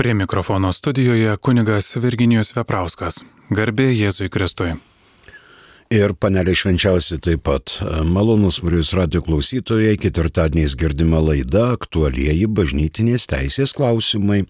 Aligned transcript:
Prie 0.00 0.14
mikrofono 0.14 0.72
studijoje 0.72 1.36
kunigas 1.36 1.96
Virginijus 1.96 2.54
Veprauskas. 2.56 3.18
Garbė 3.52 3.90
Jėzui 3.92 4.30
Kristui. 4.32 4.70
Ir 5.92 6.14
panelė 6.16 6.54
švenčiausi 6.56 7.18
taip 7.20 7.42
pat. 7.44 7.74
Malonus 8.08 8.62
Marijos 8.64 8.94
radio 8.96 9.20
klausytojai, 9.26 9.98
ketvirtadieniais 10.00 10.72
girdima 10.80 11.20
laida 11.20 11.66
aktualieji 11.74 12.48
bažnytinės 12.48 13.28
teisės 13.28 13.76
klausimai. 13.76 14.46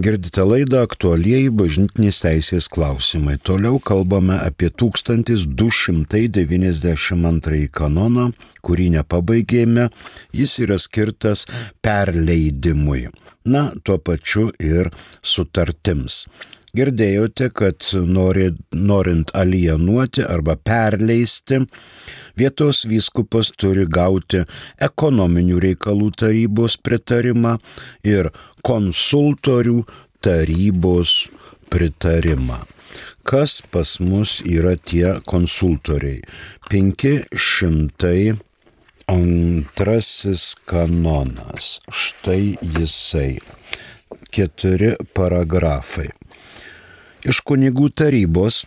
Girdite 0.00 0.40
laidą 0.48 0.78
aktualieji 0.86 1.50
bažnytinės 1.52 2.22
teisės 2.24 2.70
klausimai. 2.72 3.34
Toliau 3.44 3.76
kalbame 3.84 4.38
apie 4.40 4.72
1292 4.72 7.68
kanoną, 7.68 8.32
kurį 8.64 8.86
nepabaigėme. 8.94 9.90
Jis 10.32 10.56
yra 10.64 10.80
skirtas 10.80 11.44
perleidimui. 11.84 13.12
Na, 13.44 13.76
tuo 13.84 14.00
pačiu 14.00 14.48
ir 14.56 14.88
sutartims. 15.20 16.24
Girdėjote, 16.76 17.48
kad 17.50 17.86
nori, 18.06 18.50
norint 18.70 19.32
alienuoti 19.34 20.22
arba 20.22 20.54
perleisti, 20.56 21.64
vietos 22.38 22.84
vyskupas 22.90 23.50
turi 23.58 23.88
gauti 23.90 24.44
ekonominių 24.78 25.58
reikalų 25.66 26.10
tarybos 26.22 26.78
pritarimą 26.78 27.56
ir 28.06 28.30
konsultorių 28.66 29.82
tarybos 30.22 31.16
pritarimą. 31.72 32.60
Kas 33.26 33.60
pas 33.70 33.98
mus 34.02 34.38
yra 34.42 34.76
tie 34.76 35.18
konsultoriai? 35.26 36.22
500 36.70 38.38
antrasis 39.10 40.54
kanonas. 40.70 41.78
Štai 41.90 42.56
jisai. 42.62 43.38
Keturi 44.30 44.94
paragrafai. 45.14 46.10
Iš 47.20 47.42
kunigų 47.44 47.90
tarybos 47.92 48.64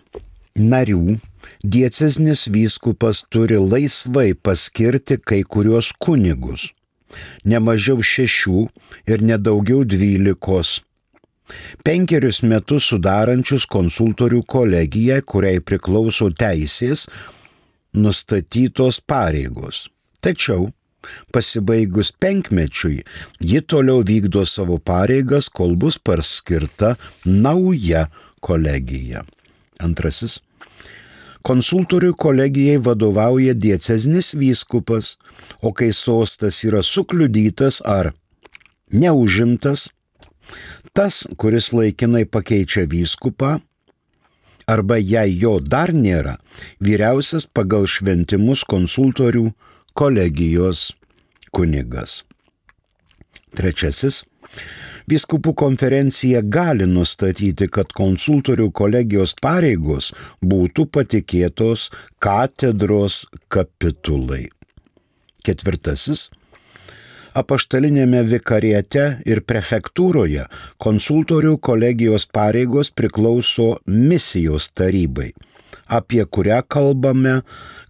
narių 0.53 1.17
diecesnis 1.65 2.45
vyskupas 2.53 3.23
turi 3.33 3.57
laisvai 3.57 4.33
paskirti 4.37 5.17
kai 5.17 5.41
kuriuos 5.41 5.89
kunigus, 5.97 6.67
ne 7.45 7.57
mažiau 7.57 8.03
šešių 8.05 8.67
ir 9.09 9.25
nedaugiau 9.25 9.81
dvylikos. 9.89 10.81
Penkerius 11.83 12.43
metus 12.45 12.91
sudarančius 12.91 13.65
konsultorių 13.65 14.43
kolegiją, 14.47 15.19
kuriai 15.25 15.59
priklauso 15.59 16.29
teisės, 16.29 17.07
nustatytos 17.93 19.01
pareigos. 19.01 19.87
Tačiau 20.21 20.69
Pasibaigus 21.35 22.13
penkmečiui, 22.15 23.01
ji 23.43 23.61
toliau 23.67 24.05
vykdo 24.07 24.45
savo 24.47 24.77
pareigas, 24.79 25.49
kol 25.51 25.75
bus 25.75 25.97
paskirta 25.99 26.93
nauja 27.25 28.05
kolegija. 28.43 29.23
Antrasis. 29.83 30.41
Konsultorių 31.43 32.13
kolegijai 32.15 32.79
vadovauja 32.79 33.55
dieceznis 33.55 34.31
vyskupas, 34.39 35.17
o 35.59 35.73
kai 35.75 35.91
sostas 35.91 36.61
yra 36.63 36.79
sukliudytas 36.83 37.81
ar 37.83 38.13
neužimtas, 38.93 39.89
tas, 40.95 41.25
kuris 41.35 41.73
laikinai 41.75 42.23
pakeičia 42.23 42.85
vyskupą, 42.87 43.57
arba 44.67 44.97
jei 45.01 45.35
jo 45.35 45.57
dar 45.59 45.91
nėra, 45.91 46.37
vyriausias 46.79 47.43
pagal 47.43 47.89
šventimus 47.91 48.63
konsultorių 48.63 49.49
kolegijos 49.99 50.93
kunigas. 51.51 52.21
Trečiasis 53.53 54.23
Vyskupų 55.09 55.53
konferencija 55.59 56.39
gali 56.41 56.85
nustatyti, 56.87 57.67
kad 57.67 57.91
konsultorių 57.91 58.71
kolegijos 58.71 59.35
pareigos 59.43 60.13
būtų 60.39 60.85
patikėtos 60.95 61.91
katedros 62.23 63.27
kapitulai. 63.51 64.47
Ketvirtasis. 65.43 66.31
Apaštalinėme 67.35 68.23
vikariete 68.29 69.19
ir 69.27 69.41
prefektūroje 69.43 70.47
konsultorių 70.85 71.57
kolegijos 71.57 72.25
pareigos 72.29 72.91
priklauso 72.93 73.81
misijos 73.89 74.69
tarybai, 74.77 75.33
apie 75.89 76.23
kurią 76.23 76.61
kalbame, 76.69 77.41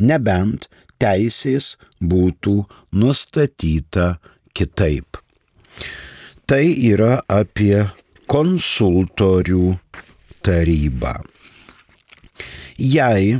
nebent 0.00 0.68
teisės 1.00 1.74
būtų 2.00 2.56
nustatyta 2.92 4.12
kitaip. 4.54 5.18
Tai 6.46 6.64
yra 6.66 7.20
apie 7.30 7.86
konsultorių 8.30 9.66
tarybą. 10.44 11.14
Jei 12.80 13.36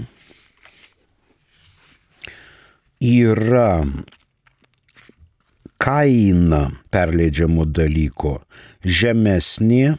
yra 3.01 3.71
kaina 5.81 6.61
perleidžiamo 6.93 7.65
dalyko 7.65 8.37
žemesnė 8.85 9.97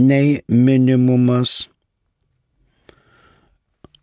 nei 0.00 0.40
minimumas, 0.48 1.68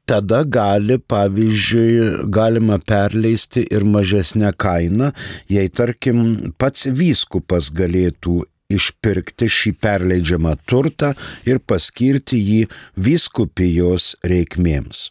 tada 0.07 0.43
gali, 0.43 0.97
pavyzdžiui, 0.97 2.27
galima 2.31 2.79
perleisti 2.79 3.65
ir 3.71 3.83
mažesnę 3.83 4.53
kainą, 4.55 5.11
jei 5.51 5.69
tarkim 5.69 6.53
pats 6.57 6.87
vyskupas 6.87 7.69
galėtų 7.75 8.41
išpirkti 8.71 9.47
šį 9.51 9.73
perleidžiamą 9.83 10.55
turtą 10.67 11.13
ir 11.47 11.59
paskirti 11.59 12.39
jį 12.39 12.61
vyskupijos 12.99 14.15
reikmėms. 14.27 15.07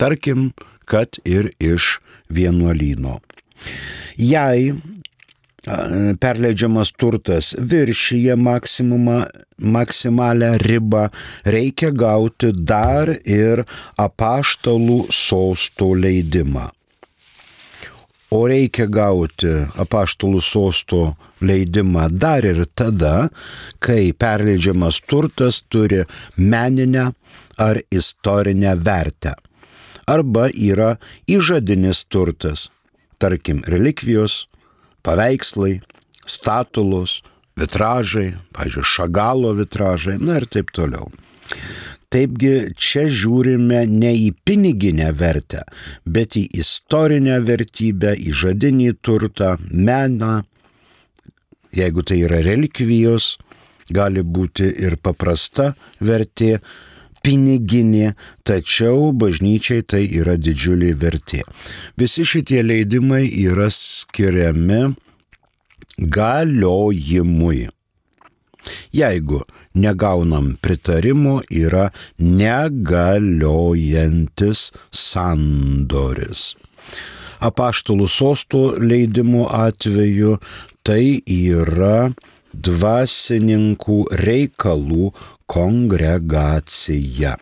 Tarkim, 0.00 0.52
kad 0.88 1.20
ir 1.24 1.50
iš 1.60 1.98
vienuolyno. 2.32 3.18
Jei 4.16 4.74
perleidžiamas 6.20 6.92
turtas 6.92 7.54
viršyje 7.58 8.36
maksimumą, 8.36 9.26
maksimalę 9.58 10.58
ribą, 10.58 11.08
reikia 11.44 11.90
gauti 11.90 12.52
dar 12.52 13.10
ir 13.24 13.64
apaštalų 13.98 15.08
sosto 15.10 15.94
leidimą. 15.94 16.70
O 18.30 18.44
reikia 18.46 18.86
gauti 18.86 19.48
apaštalų 19.80 20.40
sosto 20.44 21.16
leidimą 21.40 22.08
dar 22.12 22.44
ir 22.44 22.66
tada, 22.74 23.30
kai 23.80 24.12
perleidžiamas 24.12 25.00
turtas 25.08 25.62
turi 25.68 26.04
meninę 26.36 27.12
ar 27.56 27.80
istorinę 27.90 28.76
vertę. 28.76 29.34
Arba 30.06 30.48
yra 30.52 30.96
įžadinis 31.28 32.04
turtas, 32.08 32.68
tarkim, 33.18 33.62
relikvijos, 33.66 34.46
paveikslai, 35.08 35.78
statulos, 36.28 37.22
vitražai, 37.58 38.34
pažiūrėjau, 38.54 38.92
šagalo 38.94 39.54
vitražai, 39.58 40.18
na 40.20 40.38
ir 40.40 40.46
taip 40.50 40.72
toliau. 40.76 41.08
Taipgi 42.12 42.72
čia 42.80 43.04
žiūrime 43.12 43.82
ne 43.88 44.14
į 44.16 44.30
piniginę 44.48 45.10
vertę, 45.16 45.64
bet 46.08 46.38
į 46.40 46.46
istorinę 46.62 47.36
vertybę, 47.44 48.14
į 48.16 48.32
žadinį 48.42 48.94
turtą, 49.04 49.56
meną. 49.68 50.38
Jeigu 51.76 52.04
tai 52.08 52.22
yra 52.24 52.40
relikvijos, 52.46 53.34
gali 53.92 54.24
būti 54.24 54.70
ir 54.86 54.96
paprasta 55.04 55.74
vertė, 56.00 56.58
piniginė, 57.24 58.14
tačiau 58.46 59.12
bažnyčiai 59.12 59.82
tai 59.82 60.04
yra 60.20 60.36
didžiulė 60.40 60.92
vertė. 61.02 61.42
Visi 61.98 62.24
šitie 62.28 62.62
leidimai 62.62 63.28
yra 63.28 63.68
skiriami 63.72 64.94
galiojimui. 65.98 67.68
Jeigu 68.92 69.42
negaunam 69.74 70.56
pritarimo, 70.60 71.42
yra 71.50 71.90
negaliojantis 72.18 74.72
sandoris. 74.90 76.56
Apaštalų 77.38 78.08
sostų 78.10 78.82
leidimų 78.82 79.46
atveju 79.54 80.38
tai 80.82 81.22
yra 81.30 82.10
dvasininkų 82.52 84.04
reikalų 84.24 85.12
kongregacija. 85.48 87.36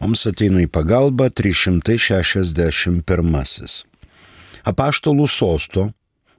Mums 0.00 0.26
ateina 0.28 0.60
į 0.64 0.66
pagalbą 0.68 1.30
361. 1.32 3.84
Apaštalų 4.66 5.26
sosto 5.30 5.92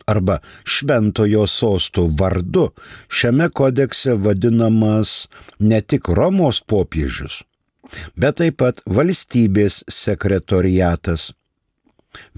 arba 0.08 0.40
šventojo 0.64 1.48
sosto 1.48 2.08
vardu 2.20 2.70
šiame 3.10 3.50
kodekse 3.50 4.14
vadinamas 4.14 5.28
ne 5.60 5.82
tik 5.82 6.08
Romos 6.08 6.62
popiežius, 6.62 7.44
bet 8.16 8.36
taip 8.40 8.58
pat 8.62 8.82
valstybės 8.86 9.84
sekretoriatas. 9.92 11.34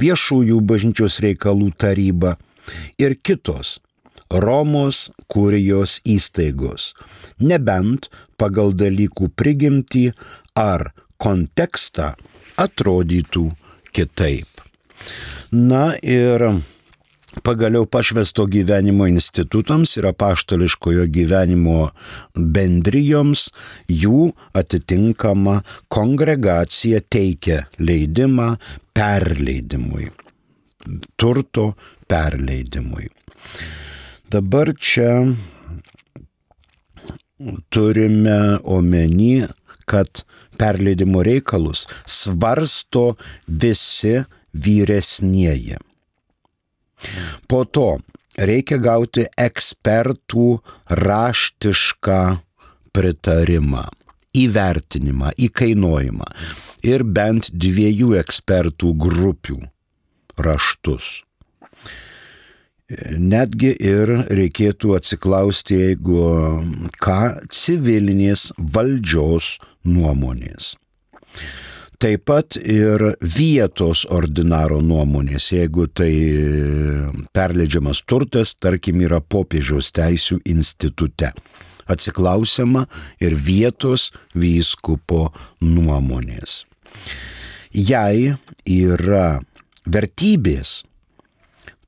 viešųjų 0.01 0.61
bažnyčios 0.61 1.19
reikalų 1.23 1.71
taryba 1.77 2.37
ir 2.97 3.15
kitos 3.15 3.79
Romos 4.29 5.09
kurijos 5.27 5.99
įstaigos, 6.05 6.93
nebent 7.41 8.09
pagal 8.37 8.75
dalykų 8.77 9.31
prigimtį 9.33 10.11
ar 10.53 10.91
kontekstą 11.17 12.13
atrodytų 12.59 13.49
kitaip. 13.95 14.47
Na 15.51 15.95
ir 16.03 16.45
pagaliau 17.41 17.87
pašvesto 17.89 18.45
gyvenimo 18.45 19.07
institutams 19.09 19.95
ir 19.97 20.09
apaštališkojo 20.11 21.07
gyvenimo 21.09 21.89
bendrijoms 22.35 23.47
jų 23.89 24.29
atitinkama 24.53 25.59
kongregacija 25.89 27.01
teikia 27.09 27.63
leidimą 27.81 28.53
perleidimui, 28.93 30.09
turto 31.17 31.71
perleidimui. 32.09 33.09
Dabar 34.29 34.69
čia 34.77 35.25
turime 37.69 38.59
omeny, 38.63 39.47
kad 39.89 40.21
perleidimo 40.57 41.23
reikalus 41.23 41.87
svarsto 42.05 43.15
visi 43.47 44.19
vyresnieji. 44.53 45.77
Po 47.47 47.63
to 47.65 47.87
reikia 48.37 48.77
gauti 48.77 49.23
ekspertų 49.39 50.49
raštišką 50.99 52.19
pritarimą, 52.93 53.85
įvertinimą, 54.35 55.31
įkainojimą 55.47 56.29
ir 56.85 57.05
bent 57.17 57.49
dviejų 57.55 58.13
ekspertų 58.19 58.93
grupių 59.07 59.57
raštus. 60.37 61.28
Netgi 62.89 63.75
ir 63.85 64.09
reikėtų 64.33 64.95
atsiklausti, 64.97 65.77
jeigu 65.77 66.23
ką 66.97 67.21
civilinės 67.53 68.49
valdžios 68.57 69.57
nuomonės. 69.85 70.73
Taip 71.99 72.23
pat 72.25 72.55
ir 72.55 73.03
vietos 73.19 74.05
ordinaro 74.09 74.79
nuomonės, 74.81 75.51
jeigu 75.51 75.85
tai 75.91 76.09
perleidžiamas 77.35 78.01
turtas, 78.07 78.55
tarkim, 78.55 79.03
yra 79.03 79.19
popiežiaus 79.21 79.91
teisų 79.93 80.39
institute. 80.47 81.33
Atsiklausiama 81.89 82.87
ir 83.21 83.35
vietos 83.35 84.09
vyskupo 84.33 85.27
nuomonės. 85.61 86.63
Jei 87.75 88.33
yra 88.65 89.41
vertybės, 89.85 90.79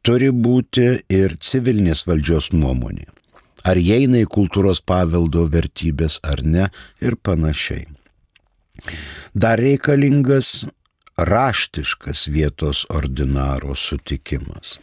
turi 0.06 0.30
būti 0.34 1.04
ir 1.14 1.38
civilinės 1.40 2.08
valdžios 2.10 2.52
nuomonė. 2.54 3.06
Ar 3.62 3.78
įeina 3.78 4.18
į 4.24 4.26
kultūros 4.34 4.82
paveldo 4.82 5.46
vertybės 5.46 6.18
ar 6.26 6.42
ne 6.42 6.72
ir 7.02 7.16
panašiai. 7.22 7.86
Dar 9.38 9.60
reikalingas 9.62 10.66
raštiškas 11.18 12.28
vietos 12.34 12.86
ordinaro 12.90 13.76
sutikimas. 13.78 14.80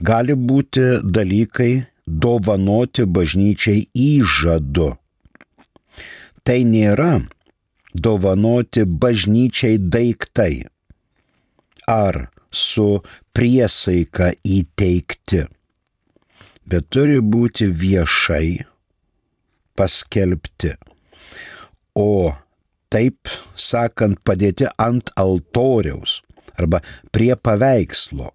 Gali 0.00 0.34
būti 0.34 0.80
dalykai 1.04 1.84
dovanoti 2.06 3.04
bažnyčiai 3.04 3.86
įžadu. 3.94 4.96
Tai 6.44 6.64
nėra 6.64 7.20
dovanoti 7.94 8.84
bažnyčiai 8.84 9.78
daiktai 9.78 10.64
ar 11.90 12.30
su 12.52 13.02
priesaika 13.34 14.32
įteikti, 14.46 15.46
bet 16.66 16.86
turi 16.90 17.20
būti 17.20 17.66
viešai 17.66 18.64
paskelbti. 19.78 20.74
O 21.98 22.30
taip 22.90 23.30
sakant, 23.56 24.18
padėti 24.26 24.68
ant 24.78 25.12
altoriaus 25.20 26.20
arba 26.60 26.82
prie 27.14 27.32
paveikslo. 27.36 28.30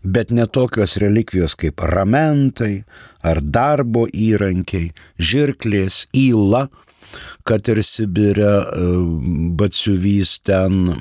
Bet 0.00 0.30
ne 0.32 0.46
tokios 0.48 0.96
relikvijos 1.02 1.54
kaip 1.60 1.82
ramentai 1.84 2.86
ar 3.20 3.42
darbo 3.44 4.06
įrankiai, 4.08 4.94
žirklės, 5.20 6.06
įla, 6.16 6.68
kad 7.44 7.68
ir 7.68 7.80
Sibirė 7.84 8.48
e, 8.48 8.84
batsiuvys 9.60 10.38
ten 10.46 10.94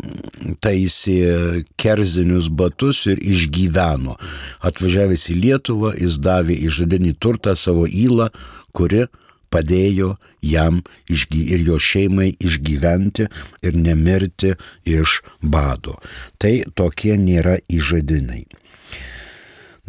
taisė 0.63 1.63
kerzinius 1.79 2.49
batus 2.49 3.05
ir 3.11 3.21
išgyveno. 3.21 4.17
Atvažiavęs 4.65 5.29
į 5.31 5.37
Lietuvą, 5.43 5.93
jis 5.99 6.17
davė 6.23 6.57
išžadinį 6.67 7.15
turtą 7.21 7.55
savo 7.55 7.85
įlą, 7.87 8.31
kuri 8.75 9.05
padėjo 9.53 10.15
jam 10.41 10.81
ir 11.09 11.63
jo 11.67 11.79
šeimai 11.79 12.31
išgyventi 12.39 13.27
ir 13.61 13.75
nemirti 13.75 14.53
iš 14.85 15.19
bado. 15.41 15.97
Tai 16.37 16.53
tokie 16.75 17.17
nėra 17.17 17.59
įžadinai. 17.69 18.45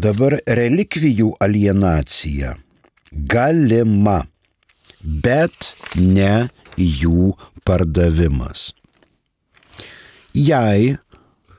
Dabar 0.01 0.39
relikvijų 0.47 1.35
alienacija 1.45 2.57
galima, 3.13 4.25
bet 5.03 5.75
ne 5.97 6.49
jų 6.77 7.35
pardavimas. 7.67 8.71
Jei 10.33 10.97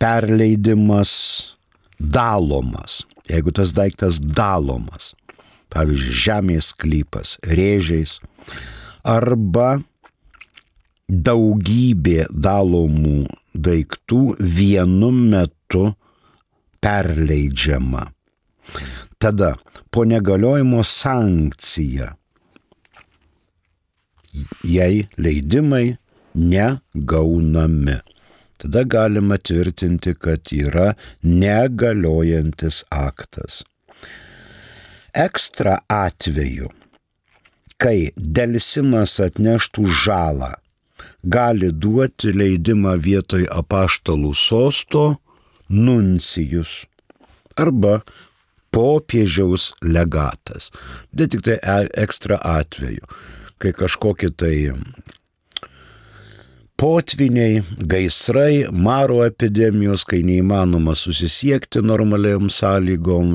perleidimas 0.00 1.12
dalomas, 2.00 3.04
jeigu 3.28 3.52
tas 3.52 3.74
daiktas 3.76 4.18
dalomas, 4.20 5.12
pavyzdžiui, 5.70 6.16
žemės 6.24 6.72
klypas, 6.80 7.36
rėžiais, 7.44 8.16
arba 9.04 9.80
daugybė 11.10 12.26
dalomų 12.30 13.26
daiktų 13.54 14.22
vienu 14.40 15.10
metu 15.12 15.90
perleidžiama. 16.80 18.06
Tada 19.20 19.56
po 19.90 20.06
negaliojimo 20.08 20.84
sankcija, 20.86 22.14
jei 24.64 25.08
leidimai 25.18 25.98
negaunami. 26.34 27.98
Tada 28.60 28.84
galima 28.84 29.38
tvirtinti, 29.38 30.14
kad 30.14 30.52
yra 30.52 30.92
negaliojantis 31.22 32.82
aktas. 32.92 33.62
Ekstra 35.16 35.78
atveju, 35.88 36.68
kai 37.80 38.12
dėlsimas 38.16 39.16
atneštų 39.24 39.86
žalą, 40.04 40.52
gali 41.24 41.72
duoti 41.72 42.34
leidimą 42.36 42.94
vietoj 43.00 43.48
apaštalų 43.62 44.34
sosto 44.36 45.04
nuncijus 45.68 46.84
arba 47.56 48.00
popiežiaus 48.70 49.72
legatas. 49.82 50.70
Bet 51.12 51.32
tik 51.34 51.44
tai 51.46 51.58
e, 51.58 51.78
ekstra 52.04 52.38
atveju, 52.44 53.08
kai 53.58 53.72
kažkokie 53.76 54.30
tai 54.30 54.54
potviniai, 56.80 57.60
gaisrai, 57.92 58.64
maro 58.72 59.18
epidemijos, 59.26 60.06
kai 60.08 60.22
neįmanoma 60.24 60.94
susisiekti 60.96 61.82
normaliam 61.84 62.48
sąlygom, 62.48 63.34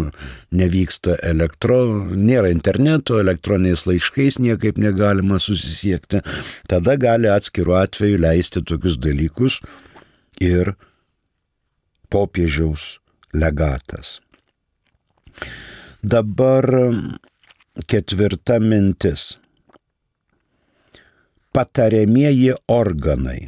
nevyksta 0.58 1.20
elektro, 1.30 1.78
nėra 2.18 2.50
interneto, 2.50 3.20
elektroniniais 3.22 3.86
laiškais 3.86 4.40
niekaip 4.42 4.82
negalima 4.82 5.38
susisiekti, 5.38 6.24
tada 6.72 6.98
gali 6.98 7.30
atskiru 7.30 7.78
atveju 7.78 8.24
leisti 8.26 8.66
tokius 8.66 8.98
dalykus 9.06 9.60
ir 10.42 10.74
popiežiaus 12.10 12.96
legatas. 13.38 14.18
Dabar 16.02 16.66
ketvirta 17.86 18.58
mintis 18.58 19.36
patariamieji 21.56 22.54
organai 22.68 23.46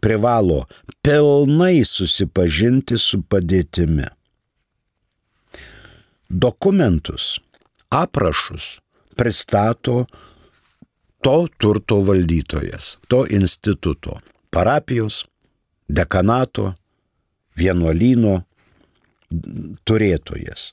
privalo 0.00 0.64
pilnai 1.02 1.84
susipažinti 1.84 2.98
su 2.98 3.22
padėtimi. 3.22 4.06
Dokumentus, 6.28 7.36
aprašus 7.90 8.76
pristato 9.16 10.04
to 11.24 11.36
turto 11.58 12.00
valdytojas, 12.06 12.96
to 13.08 13.24
instituto, 13.30 14.18
parapijos, 14.50 15.24
dekanato, 15.88 16.74
vienuolyno 17.56 18.40
turėtojas, 19.88 20.72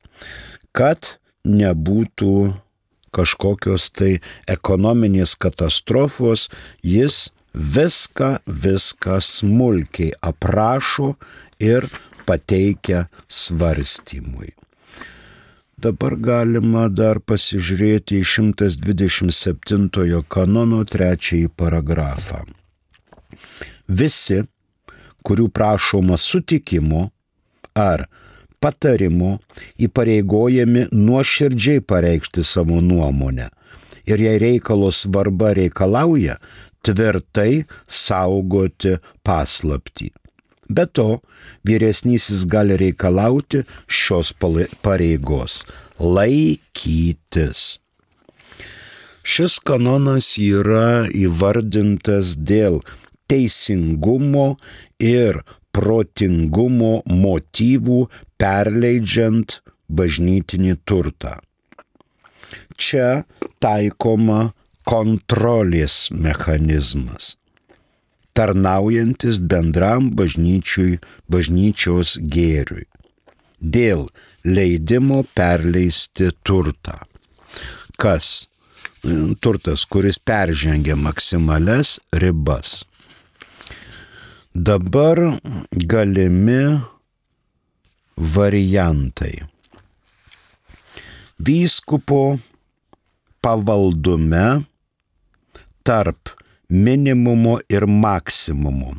kad 0.76 1.16
nebūtų 1.48 2.34
kažkokios 3.14 3.90
tai 3.96 4.18
ekonominės 4.50 5.36
katastrofos, 5.40 6.50
jis 6.82 7.30
viską, 7.54 8.40
viską 8.48 9.20
smulkiai 9.22 10.14
aprašo 10.22 11.14
ir 11.62 11.88
pateikia 12.26 13.08
svarstymui. 13.28 14.54
Dabar 15.84 16.16
galima 16.16 16.88
dar 16.88 17.20
pasižiūrėti 17.20 18.22
į 18.22 18.28
127 18.30 20.22
kanono 20.32 20.84
trečiąjį 20.88 21.50
paragrafą. 21.60 22.46
Visi, 23.88 24.40
kurių 25.28 25.50
prašoma 25.52 26.16
sutikimo 26.16 27.10
ar 27.76 28.08
patarimo 28.64 29.38
įpareigojami 29.88 30.88
nuoširdžiai 30.96 31.84
pareikšti 31.84 32.44
savo 32.48 32.80
nuomonę. 32.82 33.50
Ir 34.08 34.20
jei 34.20 34.40
reikalo 34.40 34.92
svarba 34.92 35.54
reikalauja, 35.56 36.40
tvirtai 36.84 37.64
saugoti 37.88 38.98
paslaptį. 39.24 40.12
Be 40.74 40.86
to, 40.88 41.22
vyresnysis 41.68 42.46
gali 42.50 42.78
reikalauti 42.80 43.64
šios 43.88 44.34
pareigos- 44.84 45.64
laikytis. 46.16 47.80
Šis 49.24 49.60
kanonas 49.64 50.34
yra 50.36 51.08
įvardintas 51.08 52.36
dėl 52.36 52.82
teisingumo 53.32 54.58
ir 55.00 55.44
protingumo 55.74 57.02
motyvų 57.10 58.00
perleidžiant 58.42 59.60
bažnytinį 59.90 60.76
turtą. 60.86 61.38
Čia 62.78 63.24
taikoma 63.64 64.54
kontrolės 64.88 66.10
mechanizmas, 66.12 67.36
tarnaujantis 68.38 69.40
bendram 69.40 70.12
bažnyčiui, 70.18 71.00
bažnyčios 71.32 72.18
gėriui, 72.22 72.86
dėl 73.60 74.10
leidimo 74.44 75.24
perleisti 75.36 76.34
turtą. 76.44 77.00
Kas? 77.98 78.50
Turtas, 79.44 79.84
kuris 79.84 80.16
peržengia 80.20 80.96
maksimales 80.96 81.98
ribas. 82.16 82.84
Dabar 84.54 85.40
galimi 85.74 86.80
variantai. 88.16 89.42
Vyskupo 91.40 92.38
pavaldume 93.42 94.66
tarp 95.84 96.30
minimumo 96.70 97.58
ir 97.68 97.88
maksimumo. 97.88 98.94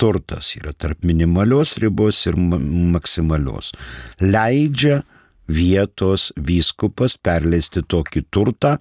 Turtas 0.00 0.56
yra 0.56 0.72
tarp 0.72 1.04
minimalios 1.04 1.76
ribos 1.76 2.24
ir 2.26 2.40
maksimalios. 2.40 3.74
Leidžia 4.20 5.02
vietos 5.48 6.32
vyskupas 6.40 7.20
perleisti 7.20 7.84
tokį 7.84 8.24
turtą, 8.32 8.78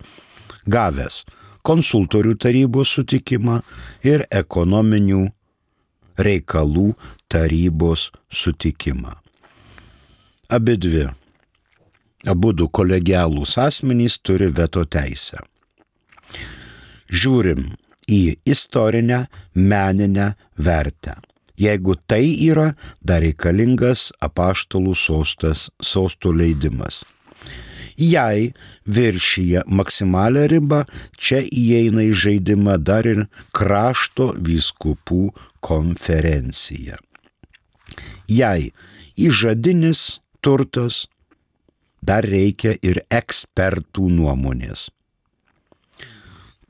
gavęs 0.72 1.25
konsultorių 1.68 2.38
tarybos 2.39 2.96
sutikimą 2.96 3.60
ir 4.08 4.24
ekonominių 4.32 5.27
reikalų 6.17 6.93
tarybos 7.32 8.10
sutikimą. 8.29 9.15
Abi 10.53 10.77
dvi, 10.77 11.08
abu 12.29 12.53
du 12.53 12.67
kolegialūs 12.70 13.58
asmenys 13.62 14.20
turi 14.22 14.51
veto 14.53 14.86
teisę. 14.86 15.41
Žiūrim 17.13 17.72
į 18.10 18.38
istorinę, 18.46 19.25
meninę 19.53 20.34
vertę. 20.58 21.17
Jeigu 21.58 21.96
tai 22.10 22.25
yra, 22.50 22.74
dar 23.01 23.22
reikalingas 23.22 24.10
apaštalų 24.25 24.96
sostas, 24.98 25.70
sostų 25.82 26.34
leidimas. 26.34 27.03
Jei 27.98 28.54
viršyje 28.90 29.64
maksimalę 29.68 30.48
ribą, 30.52 30.84
čia 31.18 31.44
įeina 31.46 32.08
į 32.10 32.14
žaidimą 32.26 32.78
dar 32.82 33.08
ir 33.08 33.26
krašto 33.54 34.34
vyskupų 34.38 35.30
konferencija. 35.64 36.98
Jei 38.28 38.72
įžadinis 39.20 40.20
turtas, 40.42 41.06
dar 42.02 42.26
reikia 42.28 42.76
ir 42.82 43.04
ekspertų 43.14 44.10
nuomonės. 44.18 44.90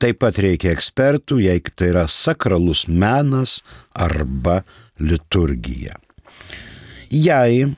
Taip 0.02 0.18
pat 0.20 0.38
reikia 0.42 0.74
ekspertų, 0.74 1.38
jei 1.46 1.62
tai 1.72 1.92
yra 1.92 2.04
sakralus 2.10 2.84
menas 2.90 3.62
arba 3.94 4.62
liturgija. 5.00 5.96
Jei 7.10 7.70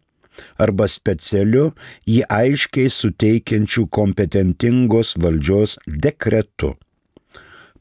arba 0.57 0.87
specialiu 0.87 1.71
jį 2.09 2.23
aiškiai 2.31 2.91
suteikiančių 2.91 3.85
kompetentingos 3.97 5.15
valdžios 5.23 5.77
dekretu. 5.87 6.73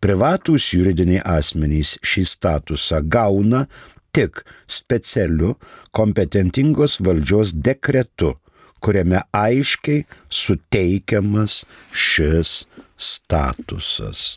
Privatūs 0.03 0.73
juridiniai 0.75 1.23
asmenys 1.39 1.95
šį 2.03 2.25
statusą 2.27 3.03
gauna 3.07 3.67
tik 4.13 4.43
specialiu 4.67 5.55
kompetentingos 5.95 6.99
valdžios 7.07 7.55
dekretu, 7.55 8.35
kuriame 8.83 9.23
aiškiai 9.31 10.03
suteikiamas 10.27 11.63
šis 11.95 12.65
statusas. 12.99 14.37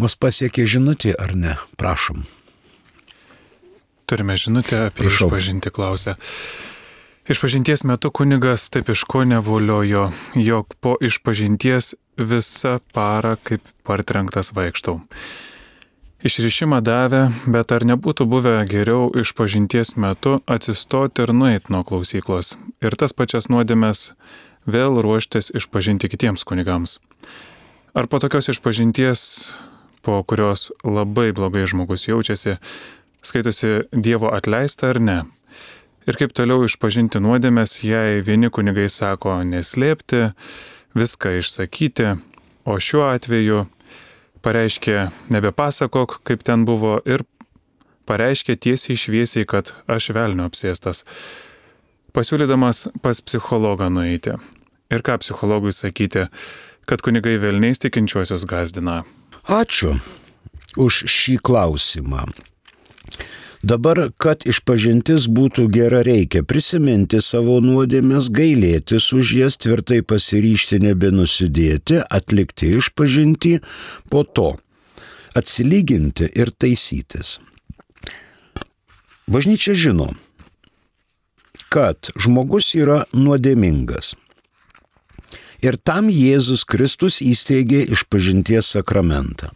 Mus 0.00 0.16
pasiekė 0.16 0.64
žinutė 0.64 1.14
ar 1.20 1.36
ne? 1.36 1.54
Prašom. 1.78 2.24
Turime 4.10 4.34
žinutę 4.34 4.88
apie 4.88 5.04
Prašau. 5.04 5.28
išpažinti 5.28 5.70
klausę. 5.70 6.16
Išpažinties 7.30 7.84
metu 7.86 8.10
kunigas 8.10 8.64
taip 8.74 8.88
iš 8.90 9.04
ko 9.06 9.20
nevoliojo, 9.24 10.08
jog 10.34 10.74
po 10.82 10.96
išpažinties 10.98 11.92
visą 12.18 12.72
parą 12.90 13.36
kaip 13.46 13.62
partrenktas 13.86 14.50
vaikštau. 14.56 14.96
Išrišimą 16.26 16.80
davė, 16.82 17.22
bet 17.46 17.70
ar 17.70 17.86
nebūtų 17.86 18.26
buvę 18.26 18.56
geriau 18.66 19.06
iš 19.14 19.30
pažinties 19.38 19.94
metu 19.94 20.40
atsistoti 20.50 21.22
ir 21.22 21.30
nueiti 21.30 21.70
nuo 21.70 21.84
klausyklos 21.86 22.56
ir 22.82 22.98
tas 22.98 23.14
pačias 23.14 23.46
nuodėmės 23.46 24.08
vėl 24.66 24.98
ruoštis 24.98 25.54
išpažinti 25.54 26.10
kitiems 26.10 26.42
kunigams. 26.42 26.98
Ar 27.94 28.10
po 28.10 28.18
tokios 28.18 28.50
išpažinties, 28.50 29.52
po 30.02 30.18
kurios 30.26 30.72
labai 30.82 31.30
blogai 31.30 31.62
žmogus 31.70 32.10
jaučiasi, 32.10 32.58
skaitosi 33.22 33.86
Dievo 33.94 34.34
atleista 34.34 34.90
ar 34.90 34.98
ne? 34.98 35.22
Ir 36.08 36.16
kaip 36.16 36.32
toliau 36.32 36.64
išpažinti 36.64 37.20
nuodėmės, 37.20 37.82
jei 37.84 38.22
vieni 38.24 38.48
kunigai 38.48 38.88
sako 38.88 39.40
neslėpti, 39.44 40.30
viską 40.96 41.36
išsakyti, 41.42 42.14
o 42.64 42.76
šiuo 42.80 43.04
atveju 43.10 43.66
pareiškė 44.44 45.10
nebepasakok, 45.32 46.20
kaip 46.24 46.44
ten 46.46 46.64
buvo 46.68 46.96
ir 47.04 47.26
pareiškė 48.08 48.56
tiesiai 48.56 48.96
šviesiai, 48.96 49.46
kad 49.46 49.74
aš 49.90 50.10
velnio 50.16 50.48
apsėstas, 50.48 51.04
pasiūlydamas 52.16 52.88
pas 53.04 53.20
psichologą 53.20 53.90
nueiti. 53.92 54.38
Ir 54.90 55.04
ką 55.06 55.20
psichologui 55.22 55.74
sakyti, 55.76 56.26
kad 56.88 57.04
kunigai 57.04 57.36
velniais 57.38 57.78
tikinčiuosius 57.78 58.48
gazdina. 58.48 59.04
Ačiū 59.46 59.94
už 60.80 61.04
šį 61.10 61.36
klausimą. 61.46 62.26
Dabar, 63.60 64.06
kad 64.16 64.46
išpažintis 64.48 65.26
būtų 65.28 65.66
gera, 65.68 66.00
reikia 66.06 66.40
prisiminti 66.48 67.20
savo 67.20 67.58
nuodėmės, 67.60 68.30
gailėtis 68.32 69.10
už 69.12 69.34
jas, 69.36 69.58
tvirtai 69.60 70.00
pasiryšti 70.00 70.80
nebenusidėti, 70.80 72.00
atlikti 72.08 72.72
išpažinti, 72.80 73.58
po 74.08 74.24
to 74.24 74.54
atsilyginti 75.36 76.30
ir 76.32 76.54
taisytis. 76.56 77.36
Bažnyčia 79.30 79.76
žino, 79.76 80.08
kad 81.68 82.10
žmogus 82.16 82.72
yra 82.74 83.04
nuodėmingas. 83.12 84.16
Ir 85.60 85.76
tam 85.76 86.08
Jėzus 86.08 86.64
Kristus 86.64 87.20
įsteigė 87.20 87.84
išpažinties 87.92 88.72
sakramentą 88.72 89.52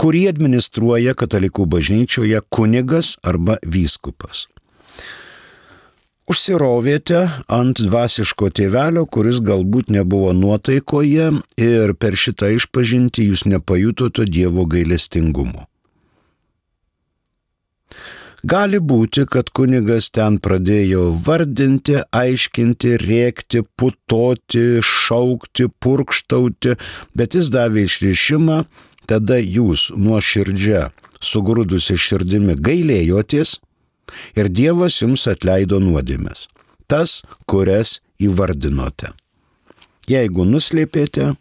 kurį 0.00 0.24
administruoja 0.32 1.14
katalikų 1.18 1.66
bažnyčioje 1.76 2.40
kunigas 2.50 3.14
arba 3.22 3.58
vyskupas. 3.62 4.46
Užsirovėte 6.24 7.18
ant 7.52 7.82
dvasiško 7.84 8.48
tėvelio, 8.56 9.04
kuris 9.04 9.42
galbūt 9.44 9.90
nebuvo 9.92 10.32
nuotaikoje 10.32 11.26
ir 11.60 11.92
per 12.00 12.16
šitą 12.16 12.54
išpažinti 12.56 13.26
jūs 13.28 13.44
nepajutote 13.44 14.24
Dievo 14.24 14.64
gailestingumo. 14.64 15.66
Gali 18.44 18.76
būti, 18.76 19.22
kad 19.28 19.48
kunigas 19.56 20.10
ten 20.12 20.36
pradėjo 20.36 21.10
vardinti, 21.26 22.00
aiškinti, 22.12 22.96
rėkti, 23.00 23.62
putoti, 23.76 24.64
šaukti, 24.84 25.70
purkštauti, 25.80 26.74
bet 27.16 27.36
jis 27.36 27.48
davė 27.52 27.86
išrišimą 27.88 28.58
tada 29.10 29.38
jūs 29.40 29.90
nuoširdžia, 29.96 30.88
sugrūdusi 31.24 31.96
širdimi 32.00 32.56
gailėjotės 32.60 33.58
ir 34.38 34.50
Dievas 34.52 35.00
jums 35.02 35.26
atleido 35.30 35.80
nuodėmės, 35.82 36.48
tas, 36.86 37.22
kurias 37.50 38.00
įvardinote. 38.22 39.14
Jeigu 40.10 40.44
nuslėpėte, 40.44 41.32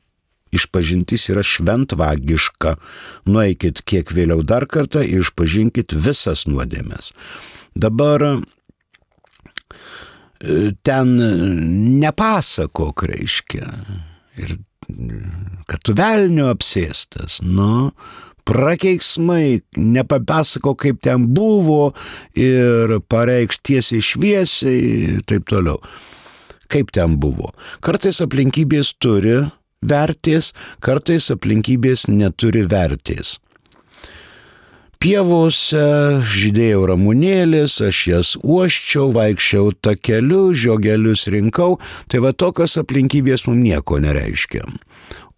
Išpažintis 0.54 1.32
yra 1.34 1.42
šventvagiška. 1.42 2.76
Nueikit 3.26 3.82
kiek 3.90 4.12
vėliau 4.14 4.44
dar 4.46 4.68
kartą 4.70 5.02
ir 5.02 5.24
išpažinkit 5.26 5.96
visas 5.98 6.46
nuodėmės. 6.46 7.10
Dabar 7.74 8.22
e, 8.28 8.34
ten 10.86 11.16
nepasakok, 12.04 13.08
reiškia. 13.10 13.66
Ir 14.38 14.60
kad 15.70 15.84
tu 15.86 15.96
velnio 15.98 16.50
apsėstas, 16.54 17.40
nu, 17.44 17.92
prakeiksmai, 18.48 19.62
nepapasako, 19.80 20.76
kaip 20.80 21.02
ten 21.06 21.28
buvo 21.36 21.94
ir 22.36 22.98
pareikš 23.12 23.62
tiesiai 23.64 24.04
šviesiai 24.04 24.80
ir 25.18 25.24
taip 25.30 25.48
toliau. 25.52 25.80
Kaip 26.72 26.92
ten 26.96 27.20
buvo. 27.22 27.52
Kartais 27.86 28.20
aplinkybės 28.24 28.96
turi 29.04 29.44
vertės, 29.84 30.52
kartais 30.84 31.30
aplinkybės 31.34 32.08
neturi 32.10 32.64
vertės. 32.68 33.38
Pievose 35.04 35.80
žydėjau 36.32 36.86
ramunėlis, 36.88 37.74
aš 37.84 37.98
jas 38.08 38.30
uoščiau, 38.40 39.10
vaikščiau 39.12 39.74
takeliu, 39.84 40.54
žiogelius 40.56 41.26
rinkau, 41.34 41.74
tai 42.08 42.22
va 42.24 42.32
tokios 42.32 42.78
aplinkybės 42.80 43.44
mums 43.50 43.66
nieko 43.66 43.98
nereiškia. 44.00 44.64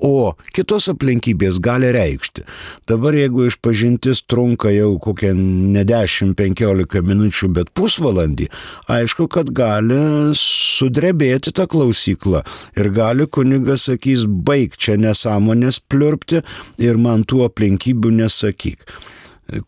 O 0.06 0.36
kitos 0.54 0.86
aplinkybės 0.92 1.58
gali 1.66 1.90
reikšti. 1.96 2.44
Dabar 2.86 3.18
jeigu 3.18 3.48
išpažintis 3.48 4.22
trunka 4.30 4.70
jau 4.70 4.92
kokią 5.02 5.34
ne 5.34 5.82
10-15 5.82 7.02
minučių, 7.10 7.52
bet 7.58 7.74
pusvalandį, 7.74 8.52
aišku, 9.00 9.26
kad 9.34 9.50
gali 9.50 9.98
sudrebėti 10.38 11.56
tą 11.58 11.66
klausyklą 11.74 12.46
ir 12.78 12.94
gali 12.94 13.26
kunigas 13.26 13.90
sakys, 13.90 14.30
baig 14.30 14.78
čia 14.78 15.02
nesąmonės 15.02 15.82
pliurpti 15.90 16.46
ir 16.78 17.02
man 17.02 17.26
tų 17.26 17.48
aplinkybių 17.50 18.18
nesakyk. 18.22 18.86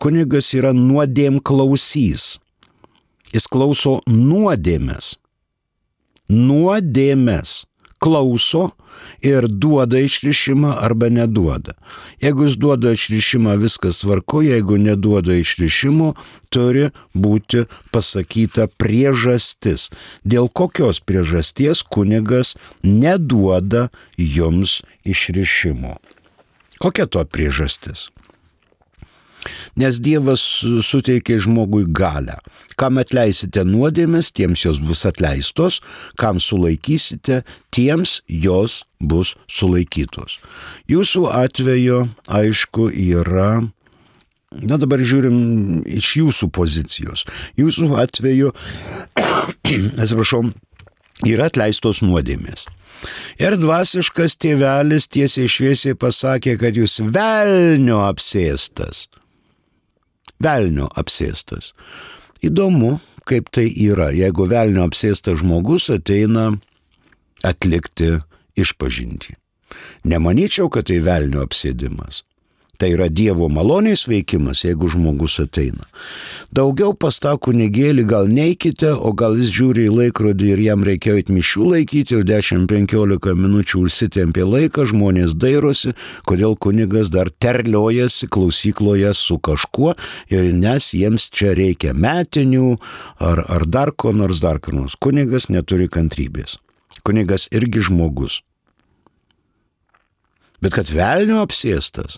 Kunigas 0.02 0.52
yra 0.58 0.74
nuodėm 0.74 1.40
klausys. 1.46 2.38
Jis 3.34 3.46
klauso 3.52 4.00
nuodėmės. 4.10 5.16
Nuodėmės 6.32 7.64
klauso 8.02 8.72
ir 9.22 9.48
duoda 9.48 10.00
išrišimą 10.02 10.74
arba 10.82 11.10
neduoda. 11.14 11.76
Jeigu 12.22 12.48
jis 12.48 12.58
duoda 12.58 12.94
išrišimą, 12.98 13.56
viskas 13.62 14.02
tvarko, 14.02 14.42
jeigu 14.46 14.78
neduoda 14.82 15.38
išrišimo, 15.38 16.14
turi 16.54 16.90
būti 17.14 17.66
pasakyta 17.94 18.68
priežastis. 18.82 19.90
Dėl 20.26 20.50
kokios 20.50 21.02
priežasties 21.02 21.84
kunigas 21.86 22.56
neduoda 22.84 23.90
jums 24.18 24.82
išrišimo. 25.06 25.98
Kokia 26.82 27.08
to 27.10 27.26
priežastis? 27.26 28.10
Nes 29.80 30.00
Dievas 30.04 30.44
suteikė 30.86 31.40
žmogui 31.44 31.86
galę. 31.88 32.38
Kam 32.78 33.00
atleisite 33.02 33.64
nuodėmės, 33.68 34.32
tiems 34.36 34.66
jos 34.66 34.82
bus 34.84 35.06
atleistos, 35.10 35.80
kam 36.20 36.42
sulaikysite, 36.44 37.44
tiems 37.74 38.22
jos 38.28 38.84
bus 39.00 39.36
sulaikytos. 39.52 40.38
Jūsų 40.92 41.26
atveju, 41.34 42.06
aišku, 42.28 42.92
yra 42.92 43.68
Na 44.48 44.78
dabar 44.80 45.02
žiūrim 45.04 45.82
iš 45.92 46.14
jūsų 46.22 46.48
pozicijos. 46.56 47.26
Jūsų 47.60 47.90
atveju, 48.00 48.54
atsiprašau, 50.02 50.46
yra 51.28 51.50
atleistos 51.52 52.00
nuodėmės. 52.00 52.64
Ir 53.44 53.58
dvasiškas 53.60 54.38
tėvelis 54.42 55.10
tiesiai 55.14 55.52
šviesiai 55.52 55.98
pasakė, 56.00 56.56
kad 56.62 56.80
jūs 56.80 56.98
velnio 57.04 58.00
apsėstas 58.08 59.08
velnio 60.44 60.90
apsėstas. 61.00 61.74
Įdomu, 62.46 62.98
kaip 63.28 63.50
tai 63.54 63.68
yra, 63.72 64.12
jeigu 64.14 64.48
velnio 64.50 64.86
apsėstas 64.88 65.42
žmogus 65.42 65.90
ateina 65.94 66.52
atlikti 67.46 68.18
išpažinti. 68.58 69.36
Nemanyčiau, 70.08 70.70
kad 70.72 70.88
tai 70.90 71.00
velnio 71.04 71.44
apsėdimas. 71.46 72.24
Tai 72.78 72.92
yra 72.94 73.08
Dievo 73.10 73.48
malonės 73.50 74.04
veikimas, 74.06 74.60
jeigu 74.62 74.92
žmogus 74.94 75.40
ateina. 75.42 75.88
Daugiau 76.54 76.94
pas 76.94 77.16
tą 77.18 77.32
kunigėlį 77.42 78.04
gal 78.06 78.30
neikite, 78.30 78.92
o 78.94 79.14
gal 79.18 79.34
jis 79.40 79.50
žiūri 79.56 79.88
į 79.88 79.96
laikrodį 79.96 80.52
ir 80.54 80.62
jam 80.62 80.86
reikėjo 80.86 81.24
į 81.24 81.26
mišių 81.34 81.72
laikyti 81.72 82.20
ir 82.20 82.28
10-15 82.30 83.34
minučių 83.42 83.82
užsitempė 83.82 84.46
laiką, 84.46 84.86
žmonės 84.94 85.34
dairosi, 85.42 85.96
kodėl 86.30 86.54
kunigas 86.54 87.10
dar 87.14 87.34
terliojasi 87.34 88.30
klausykloje 88.30 89.16
su 89.18 89.40
kažkuo 89.42 89.96
ir 90.30 90.54
nes 90.54 90.92
jiems 90.94 91.32
čia 91.34 91.56
reikia 91.58 91.98
metinių 91.98 92.76
ar, 93.18 93.42
ar 93.42 93.66
dar 93.66 93.96
ko 93.98 94.14
nors 94.14 94.38
dar 94.44 94.62
ko 94.62 94.78
nors. 94.78 94.94
Kunigas 95.02 95.50
neturi 95.50 95.90
kantrybės. 95.90 96.60
Kunigas 97.02 97.50
irgi 97.50 97.82
žmogus. 97.90 98.44
Bet 100.62 100.74
kad 100.78 100.90
velnio 100.90 101.42
apsėstas, 101.46 102.18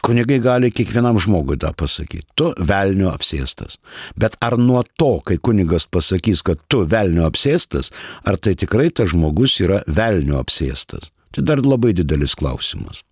Kunigai 0.00 0.38
gali 0.40 0.70
kiekvienam 0.72 1.18
žmogui 1.20 1.58
tą 1.60 1.74
pasakyti. 1.76 2.24
Tu 2.38 2.48
velnio 2.56 3.10
apsėstas. 3.12 3.76
Bet 4.16 4.38
ar 4.40 4.56
nuo 4.58 4.82
to, 4.98 5.18
kai 5.26 5.36
kunigas 5.36 5.86
pasakys, 5.86 6.40
kad 6.46 6.62
tu 6.72 6.82
velnio 6.88 7.26
apsėstas, 7.28 7.92
ar 8.24 8.40
tai 8.40 8.54
tikrai 8.56 8.88
tas 8.90 9.12
žmogus 9.12 9.58
yra 9.60 9.82
velnio 9.86 10.40
apsėstas? 10.40 11.12
Tai 11.34 11.44
dar 11.46 11.60
labai 11.62 11.92
didelis 11.94 12.34
klausimas. 12.38 13.04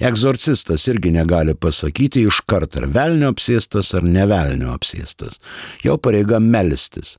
Egzorcistas 0.00 0.86
irgi 0.88 1.10
negali 1.12 1.52
pasakyti 1.54 2.22
iš 2.24 2.40
karto, 2.48 2.80
ar 2.80 2.88
velnio 2.94 3.32
apsėstas, 3.34 3.92
ar 3.98 4.06
ne 4.06 4.24
velnio 4.30 4.72
apsėstas. 4.72 5.42
Jo 5.84 5.98
pareiga 5.98 6.40
melstis. 6.40 7.18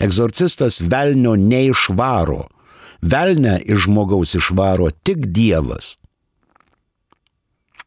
Egzorcistas 0.00 0.80
velnio 0.80 1.34
neišvaro. 1.36 2.46
Velnę 3.02 3.58
iš 3.64 3.88
žmogaus 3.88 4.36
išvaro 4.38 4.88
tik 5.04 5.26
Dievas 5.34 5.96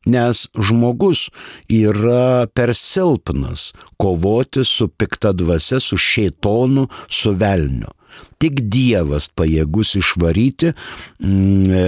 nes 0.06 0.48
žmogus 0.60 1.28
yra 1.72 2.48
per 2.54 2.76
silpnas 2.76 3.72
kovoti 3.98 4.63
su 4.68 4.88
pikta 4.88 5.32
dvasia, 5.32 5.80
su 5.80 5.98
šeitonu, 5.98 6.88
su 7.10 7.32
velniu. 7.32 7.92
Tik 8.38 8.60
Dievas 8.70 9.30
pajėgus 9.34 9.96
išvaryti 9.98 10.74
mm, 10.74 11.63
e, 11.72 11.86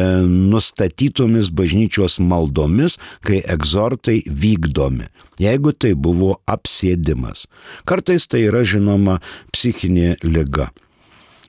nustatytomis 0.54 1.52
bažnyčios 1.54 2.18
maldomis, 2.24 2.96
kai 3.28 3.42
egzortai 3.44 4.22
vykdomi, 4.26 5.10
jeigu 5.42 5.76
tai 5.76 5.94
buvo 5.94 6.38
apsėdimas. 6.50 7.46
Kartais 7.86 8.26
tai 8.32 8.46
yra 8.48 8.64
žinoma 8.66 9.20
psichinė 9.54 10.16
lyga. 10.24 10.72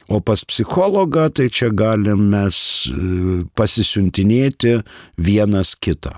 O 0.09 0.21
pas 0.23 0.45
psichologą 0.47 1.31
tai 1.35 1.49
čia 1.51 1.73
galim 1.75 2.29
mes 2.35 2.59
e, 2.91 3.43
pasisiuntinėti 3.59 4.81
vienas 5.19 5.75
kitą. 5.79 6.15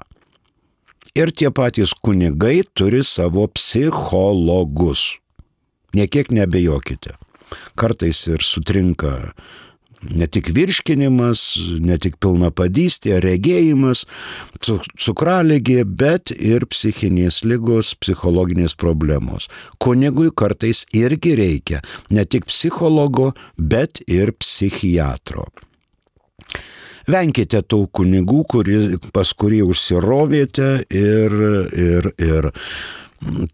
Ir 1.16 1.32
tie 1.32 1.50
patys 1.54 1.94
kunigai 1.94 2.62
turi 2.74 3.04
savo 3.04 3.46
psichologus. 3.54 5.16
Niekiek 5.96 6.30
nebejokite. 6.34 7.16
Kartais 7.78 8.26
ir 8.28 8.44
sutrinka 8.44 9.32
ne 10.02 10.26
tik 10.26 10.50
virškinimas, 10.54 11.42
ne 11.82 11.98
tik 12.00 12.18
pilna 12.22 12.50
padystė, 12.54 13.18
regėjimas, 13.24 14.04
cukraligė, 14.62 15.82
bet 15.84 16.32
ir 16.34 16.68
psichinės 16.70 17.42
lygos, 17.46 17.94
psichologinės 17.98 18.76
problemos. 18.78 19.48
Kunigui 19.82 20.30
kartais 20.30 20.84
irgi 20.94 21.34
reikia 21.38 21.82
ne 22.10 22.24
tik 22.24 22.46
psichologo, 22.50 23.32
bet 23.56 24.02
ir 24.06 24.34
psichiatro. 24.38 25.48
Venkite 27.08 27.62
tų 27.64 27.86
kunigų, 27.96 28.42
kuri, 28.52 28.78
pas 29.16 29.30
kurį 29.32 29.62
užsirovėte 29.70 30.70
ir, 30.92 31.36
ir, 31.72 32.10
ir 32.20 32.50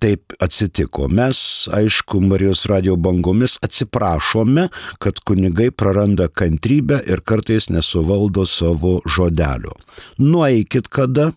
taip 0.03 0.35
atsitiko. 0.43 1.07
Mes, 1.09 1.39
aišku, 1.73 2.19
Marijos 2.21 2.65
radio 2.71 2.97
bangomis 3.01 3.57
atsiprašome, 3.65 4.67
kad 4.99 5.23
kunigai 5.25 5.71
praranda 5.71 6.29
kantrybę 6.29 6.99
ir 7.07 7.23
kartais 7.23 7.71
nesuvaldo 7.71 8.45
savo 8.47 8.99
žodelio. 9.07 9.79
Nueikit 10.19 10.91
kada 10.91 11.31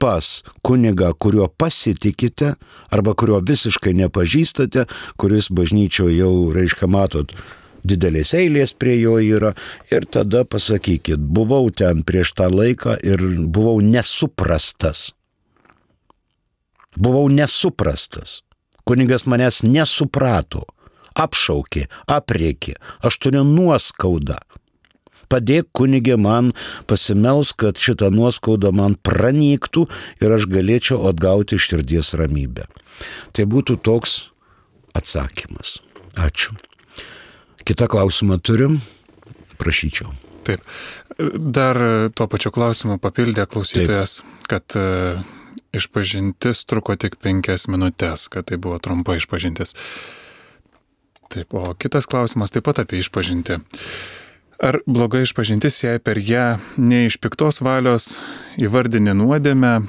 pas 0.00 0.42
kunigą, 0.64 1.12
kuriuo 1.14 1.48
pasitikite 1.48 2.54
arba 2.90 3.14
kurio 3.14 3.38
visiškai 3.44 3.92
nepažįstate, 3.98 4.86
kuris 5.20 5.50
bažnyčioje 5.52 6.16
jau, 6.22 6.34
reiškia, 6.56 6.88
matot, 6.88 7.34
didelės 7.84 8.34
eilės 8.36 8.74
prie 8.76 8.98
jo 9.00 9.18
yra 9.22 9.54
ir 9.92 10.06
tada 10.06 10.44
pasakykit, 10.44 11.20
buvau 11.20 11.70
ten 11.70 12.04
prieš 12.06 12.34
tą 12.38 12.50
laiką 12.52 12.98
ir 13.06 13.22
buvau 13.46 13.80
nesuprastas. 13.84 15.10
Buvau 16.96 17.28
nesuprastas. 17.30 18.40
Kunigas 18.84 19.26
manęs 19.28 19.60
nesuprato, 19.62 20.64
apšaukė, 21.14 21.86
apriekė, 22.10 22.74
aš 23.06 23.20
turiu 23.22 23.44
nuoskaudą. 23.46 24.40
Padėk 25.30 25.68
kunigė 25.78 26.16
man 26.18 26.50
pasimels, 26.90 27.52
kad 27.54 27.78
šitą 27.78 28.08
nuoskaudą 28.10 28.72
man 28.74 28.96
pranyktų 28.98 29.84
ir 30.18 30.34
aš 30.34 30.48
galėčiau 30.50 31.04
atgauti 31.12 31.60
širdies 31.60 32.16
ramybę. 32.18 32.66
Tai 33.30 33.46
būtų 33.46 33.78
toks 33.86 34.16
atsakymas. 34.98 35.78
Ačiū. 36.18 36.58
Kita 37.64 37.90
klausimą 37.90 38.40
turim. 38.40 38.80
Prašyčiau. 39.60 40.12
Taip. 40.46 40.64
Dar 41.36 41.76
tuo 42.16 42.26
pačiu 42.32 42.52
klausimu 42.54 42.96
papildė 43.02 43.44
klausytojas, 43.50 44.20
Taip. 44.22 44.46
kad 44.48 44.76
uh, 44.80 45.20
išpažintis 45.76 46.64
truko 46.64 46.96
tik 46.96 47.18
penkias 47.20 47.68
minutės, 47.70 48.26
kad 48.32 48.48
tai 48.50 48.58
buvo 48.60 48.80
trumpa 48.82 49.18
išpažintis. 49.18 49.76
Taip, 51.30 51.54
o 51.54 51.74
kitas 51.78 52.08
klausimas 52.10 52.50
taip 52.50 52.66
pat 52.66 52.82
apie 52.82 52.98
išpažinti. 53.04 53.60
Ar 54.60 54.80
bloga 54.84 55.22
išpažintis, 55.24 55.78
jei 55.84 56.00
per 56.02 56.18
ją 56.20 56.58
ne 56.76 57.06
iš 57.06 57.16
piktos 57.22 57.62
valios 57.64 58.16
įvardini 58.60 59.14
nuodėmę, 59.16 59.86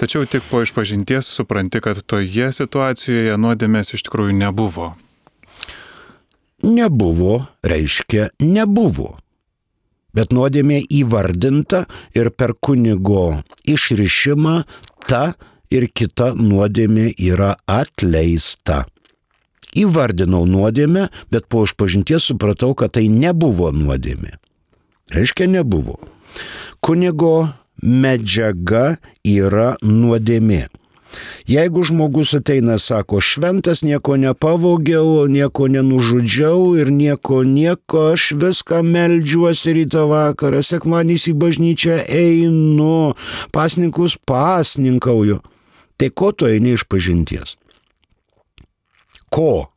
tačiau 0.00 0.26
tik 0.28 0.44
po 0.50 0.60
išpažinties 0.66 1.30
supranti, 1.32 1.80
kad 1.80 2.02
toje 2.04 2.50
situacijoje 2.52 3.38
nuodėmės 3.40 3.94
iš 3.96 4.08
tikrųjų 4.08 4.36
nebuvo? 4.42 4.94
Nebuvo 6.62 7.44
reiškia 7.62 8.30
nebuvo 8.40 9.16
bet 10.16 10.32
nuodėmė 10.32 10.80
įvardinta 11.02 11.84
ir 12.16 12.32
per 12.32 12.56
kunigo 12.64 13.42
išrišimą 13.68 14.56
ta 15.10 15.24
ir 15.72 15.88
kita 15.92 16.32
nuodėmė 16.38 17.10
yra 17.20 17.56
atleista. 17.68 18.84
Įvardinau 19.76 20.46
nuodėmę, 20.48 21.10
bet 21.28 21.50
po 21.52 21.66
išpažinties 21.66 22.30
supratau, 22.30 22.72
kad 22.72 22.94
tai 22.96 23.10
nebuvo 23.12 23.68
nuodėmė. 23.76 24.38
Reiškia, 25.12 25.50
nebuvo. 25.52 25.98
Kunigo 26.80 27.50
medžiaga 27.82 28.96
yra 29.20 29.74
nuodėmė. 29.84 30.64
Jeigu 31.46 31.84
žmogus 31.86 32.34
ateina, 32.34 32.78
sako, 32.78 33.20
šventas 33.20 33.82
nieko 33.86 34.16
nepavogiau, 34.18 35.26
nieko 35.30 35.68
nenužudžiau 35.70 36.74
ir 36.80 36.90
nieko, 36.90 37.42
nieko, 37.46 38.10
aš 38.16 38.32
viską 38.40 38.82
meldžiuosi 38.82 39.76
ryto 39.78 40.06
vakarą, 40.10 40.62
sekmanys 40.66 41.28
į 41.30 41.36
bažnyčią 41.38 42.00
einu, 42.10 43.14
pasninkus 43.54 44.18
pasninkauju. 44.26 45.38
Tai 45.96 46.08
ko 46.10 46.32
tu 46.32 46.50
eini 46.50 46.74
iš 46.76 46.84
pažinties? 46.90 47.56
Ko? 49.32 49.70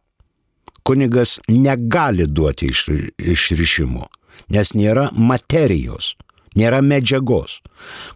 Kunigas 0.84 1.38
negali 1.48 2.26
duoti 2.26 2.72
išrišimo, 2.74 4.10
nes 4.50 4.74
nėra 4.74 5.12
materijos 5.14 6.16
nėra 6.56 6.82
medžiagos. 6.86 7.60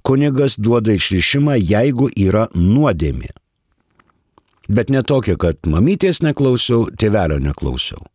Kunigas 0.02 0.58
duoda 0.58 0.96
išrišimą, 0.96 1.58
jeigu 1.60 2.10
yra 2.16 2.48
nuodėmė. 2.56 3.34
Bet 4.70 4.90
ne 4.90 5.04
tokia, 5.04 5.36
kad 5.36 5.60
mamytės 5.68 6.22
neklausiau, 6.24 6.88
tėvelio 6.96 7.40
neklausiau. 7.44 8.06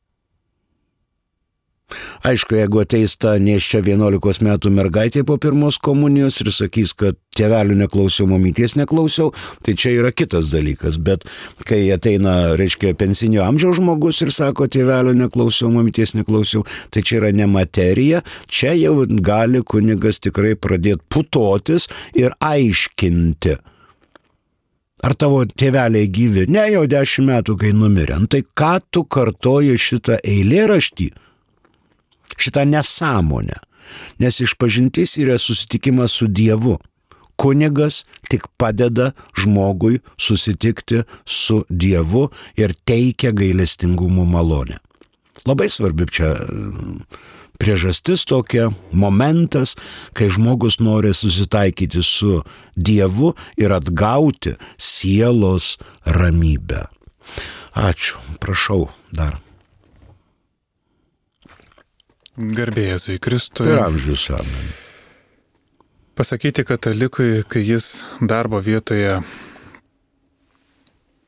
Aišku, 2.28 2.58
jeigu 2.58 2.82
ateis 2.82 3.14
ta 3.16 3.36
neščia 3.40 3.80
11 3.80 4.42
metų 4.44 4.70
mergaitė 4.74 5.22
po 5.24 5.38
pirmos 5.40 5.78
komunijos 5.80 6.40
ir 6.42 6.50
sakys, 6.52 6.92
kad 6.92 7.16
tėvelių 7.38 7.78
neklausiau, 7.78 8.26
mamyties 8.28 8.74
neklausiau, 8.76 9.30
tai 9.64 9.72
čia 9.78 9.94
yra 9.96 10.10
kitas 10.12 10.50
dalykas. 10.52 10.98
Bet 11.00 11.24
kai 11.68 11.80
ateina, 11.94 12.56
reiškia, 12.60 12.92
pensinio 12.98 13.44
amžiaus 13.46 13.78
žmogus 13.80 14.20
ir 14.26 14.34
sako, 14.34 14.66
tėvelių 14.68 15.14
neklausiau, 15.22 15.70
mamyties 15.72 16.12
neklausiau, 16.18 16.66
tai 16.92 17.04
čia 17.06 17.22
yra 17.22 17.32
ne 17.32 17.48
materija, 17.48 18.20
čia 18.52 18.74
jau 18.76 19.06
gali 19.24 19.62
kunigas 19.64 20.20
tikrai 20.20 20.52
pradėti 20.60 21.00
putotis 21.08 21.88
ir 22.18 22.36
aiškinti. 22.44 23.56
Ar 25.06 25.14
tavo 25.14 25.44
tėveliai 25.46 26.10
gyvi? 26.10 26.48
Ne, 26.50 26.64
jau 26.74 26.82
dešimt 26.90 27.30
metų, 27.30 27.54
kai 27.60 27.70
numirė. 27.70 28.18
Tai 28.28 28.42
ką 28.58 28.72
tu 28.90 29.04
kartoji 29.06 29.78
šitą 29.78 30.18
eilėraštį? 30.26 31.08
Šitą 32.38 32.64
nesąmonę. 32.64 33.58
Nes 34.20 34.40
išpažintis 34.40 35.16
yra 35.18 35.38
susitikimas 35.38 36.12
su 36.12 36.28
Dievu. 36.28 36.78
Kunigas 37.38 38.02
tik 38.30 38.48
padeda 38.58 39.12
žmogui 39.38 40.00
susitikti 40.18 41.04
su 41.24 41.62
Dievu 41.70 42.28
ir 42.56 42.74
teikia 42.84 43.32
gailestingumo 43.32 44.24
malonę. 44.24 44.78
Labai 45.46 45.68
svarbi 45.70 46.08
čia 46.10 46.34
mm, 46.34 46.98
priežastis 47.58 48.24
tokia, 48.28 48.68
momentas, 48.92 49.76
kai 50.12 50.28
žmogus 50.34 50.80
nori 50.82 51.14
susitaikyti 51.14 52.02
su 52.02 52.42
Dievu 52.76 53.34
ir 53.56 53.72
atgauti 53.72 54.56
sielos 54.76 55.76
ramybę. 56.04 56.86
Ačiū, 57.78 58.18
prašau 58.42 58.88
dar. 59.14 59.38
Garbėjai 62.38 63.18
Kristui. 63.18 63.66
Per 63.66 63.80
amžius 63.82 64.28
amen. 64.30 64.70
Pasakyti 66.14 66.62
katalikui, 66.66 67.42
kai 67.50 67.64
jis 67.66 68.04
darbo 68.22 68.60
vietoje 68.62 69.16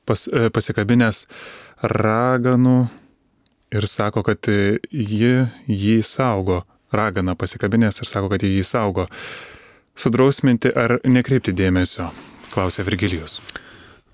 pas, 0.07 0.23
e, 0.31 0.51
pasikabinės 0.55 1.25
raganų 1.83 2.77
ir 3.75 3.87
sako, 3.91 4.23
kad 4.27 4.47
ji 4.47 5.33
jį 5.67 5.97
saugo, 6.07 6.63
ragana 6.95 7.35
pasikabinės 7.39 8.03
ir 8.03 8.11
sako, 8.11 8.31
kad 8.31 8.47
jį 8.47 8.63
saugo. 8.67 9.09
Sudrausminti 9.99 10.71
ar 10.79 11.01
nekreipti 11.05 11.55
dėmesio, 11.55 12.13
klausė 12.55 12.87
Virgilijus. 12.87 13.41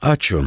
Ačiū, 0.01 0.43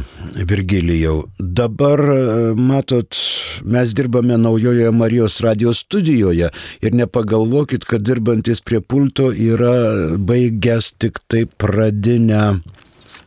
Virgilijau. 0.46 1.24
Dabar, 1.38 2.00
e, 2.00 2.54
matot, 2.54 3.16
mes 3.64 3.94
dirbame 3.94 4.38
naujojoje 4.38 4.90
Marijos 4.90 5.40
radijos 5.40 5.82
studijoje 5.82 6.50
ir 6.80 6.94
nepagalvokit, 6.94 7.84
kad 7.84 8.06
dirbantis 8.06 8.62
prie 8.62 8.80
pulto 8.80 9.32
yra 9.34 10.16
baigęs 10.18 10.92
tik 10.98 11.18
tai 11.26 11.44
pradinę 11.46 12.60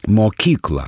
mokyklą. 0.07 0.87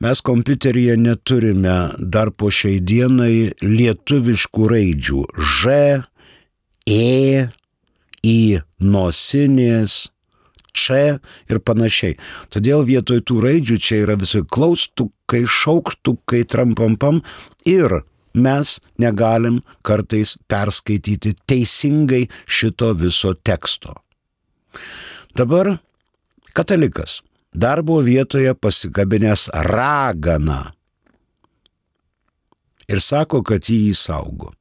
Mes 0.00 0.22
kompiuteryje 0.22 0.96
neturime 0.96 1.90
dar 1.98 2.30
po 2.30 2.48
šiai 2.48 2.78
dienai 2.80 3.50
lietuviškų 3.60 4.70
raidžių 4.70 5.26
Ž, 5.36 5.74
E, 6.90 7.48
I 8.22 8.60
nosinės, 8.80 10.10
čia 10.72 11.18
ir 11.50 11.60
panašiai. 11.64 12.16
Todėl 12.52 12.84
vietoj 12.88 13.22
tų 13.26 13.40
raidžių 13.44 13.78
čia 13.80 14.02
yra 14.04 14.16
visai 14.20 14.42
klaustukai, 14.44 15.44
šauktukai, 15.46 16.44
trampampam 16.48 17.22
ir 17.68 18.02
mes 18.34 18.78
negalim 18.98 19.60
kartais 19.82 20.36
perskaityti 20.48 21.34
teisingai 21.46 22.26
šito 22.46 22.92
viso 22.94 23.34
teksto. 23.34 23.94
Dabar 25.36 25.76
katalikas 26.54 27.20
darbo 27.52 28.00
vietoje 28.06 28.54
pasikabinės 28.54 29.48
raganą 29.66 30.62
ir 32.90 33.02
sako, 33.02 33.42
kad 33.46 33.70
jį 33.70 33.90
įsaugo. 33.92 34.54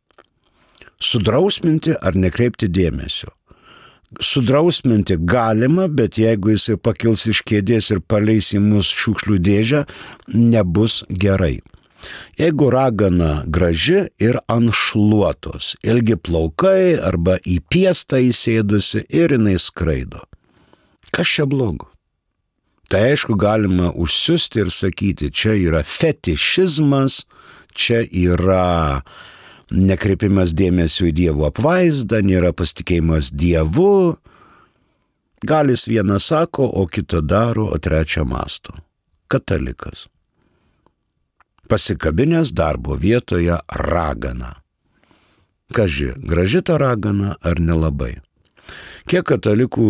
Sudrausminti 1.00 1.96
ar 1.96 2.18
nekreipti 2.20 2.68
dėmesio 2.68 3.32
sudrausminti 4.20 5.18
galima, 5.20 5.88
bet 5.88 6.18
jeigu 6.18 6.54
jisai 6.56 6.78
pakils 6.82 7.28
iš 7.30 7.44
kėdės 7.48 7.92
ir 7.94 8.02
paleis 8.02 8.52
į 8.56 8.62
mus 8.64 8.90
šiukšlių 8.90 9.38
dėžę, 9.46 9.84
nebus 10.34 11.04
gerai. 11.10 11.60
Jeigu 12.40 12.70
ragana 12.72 13.44
graži 13.46 14.06
ir 14.24 14.40
anšluotos, 14.48 15.76
ilgi 15.84 16.16
plaukai 16.16 16.96
arba 16.96 17.38
į 17.44 17.60
piestą 17.70 18.22
įsėdusi 18.30 19.04
ir 19.10 19.36
jinai 19.36 19.58
skraido. 19.60 20.24
Kas 21.12 21.28
čia 21.28 21.48
blogo? 21.50 21.90
Tai 22.90 23.04
aišku, 23.12 23.36
galima 23.38 23.92
užsiusti 23.94 24.64
ir 24.64 24.72
sakyti, 24.74 25.30
čia 25.30 25.54
yra 25.60 25.84
fetišizmas, 25.86 27.26
čia 27.78 28.02
yra 28.08 29.04
nekreipimas 29.72 30.54
dėmesio 30.58 31.10
į 31.10 31.16
Dievo 31.16 31.48
apvaizdą, 31.50 32.22
nėra 32.26 32.54
pasitikėjimas 32.54 33.32
Dievu. 33.32 34.18
Galis 35.46 35.88
vieną 35.88 36.20
sako, 36.20 36.68
o 36.68 36.86
kitą 36.88 37.22
daro, 37.22 37.70
o 37.72 37.78
trečią 37.80 38.26
masto. 38.28 38.74
Katalikas. 39.30 40.08
Pasikabinės 41.70 42.52
darbo 42.52 42.98
vietoje 42.98 43.60
ragana. 43.70 44.56
Kaži, 45.70 46.16
graži 46.18 46.64
ta 46.66 46.80
ragana 46.82 47.36
ar 47.46 47.62
nelabai? 47.62 48.18
Kiek 49.10 49.26
katalikų 49.26 49.86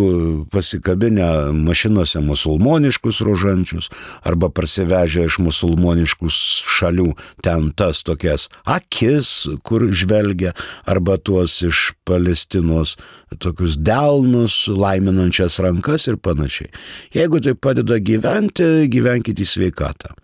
pasikabinę 0.53 1.51
mašinose 1.51 2.21
musulmoniškus 2.23 3.19
rožančius 3.25 3.89
arba 4.23 4.47
parsivežę 4.47 5.25
iš 5.27 5.39
musulmoniškus 5.43 6.37
šalių 6.77 7.09
ten 7.43 7.71
tas 7.75 8.03
tokias 8.07 8.47
akis, 8.63 9.49
kur 9.67 9.89
žvelgia, 9.91 10.53
arba 10.87 11.17
tuos 11.17 11.57
iš 11.67 11.91
Palestinos 12.07 12.95
tokius 13.43 13.75
delnus, 13.77 14.63
laiminančias 14.71 15.59
rankas 15.61 16.07
ir 16.07 16.17
panašiai. 16.17 16.71
Jeigu 17.13 17.43
tai 17.43 17.53
padeda 17.53 17.99
gyventi, 17.99 18.87
gyvenkite 18.89 19.43
į 19.43 19.51
sveikatą. 19.51 20.15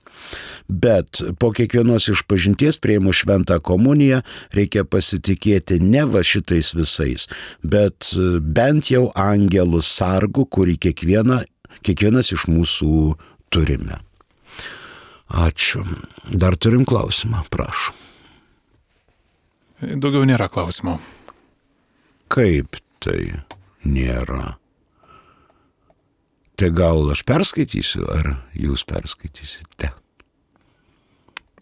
Bet 0.68 1.22
po 1.40 1.52
kiekvienos 1.54 2.08
išpažinties 2.10 2.80
prieimu 2.82 3.14
šventą 3.14 3.60
komuniją 3.62 4.22
reikia 4.56 4.86
pasitikėti 4.88 5.78
ne 5.84 6.06
va 6.10 6.24
šitais 6.26 6.74
visais, 6.78 7.28
bet 7.62 8.14
bent 8.42 8.90
jau 8.90 9.12
angelų 9.14 9.84
sargų, 9.86 10.48
kurį 10.50 10.80
kiekviena, 10.88 11.44
kiekvienas 11.86 12.34
iš 12.34 12.48
mūsų 12.50 13.14
turime. 13.54 14.02
Ačiū. 15.30 15.82
Dar 16.30 16.58
turim 16.58 16.86
klausimą, 16.86 17.46
prašau. 17.50 17.96
Daugiau 19.82 20.24
nėra 20.24 20.48
klausimų. 20.50 21.00
Kaip 22.32 22.78
tai 23.04 23.42
nėra? 23.84 24.56
Tai 26.56 26.70
gal 26.72 27.12
aš 27.12 27.26
perskaitysiu, 27.28 28.06
ar 28.08 28.32
jūs 28.56 28.86
perskaitysite? 28.88 29.92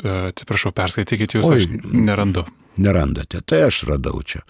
Atsiprašau, 0.03 0.73
perskaitykit 0.75 1.37
jūs, 1.37 1.47
Oi, 1.47 1.61
aš 1.61 1.67
nerandu. 1.93 2.43
Nerandate, 2.81 3.43
tai 3.45 3.67
aš 3.67 3.83
radau 3.87 4.23
čia. 4.25 4.41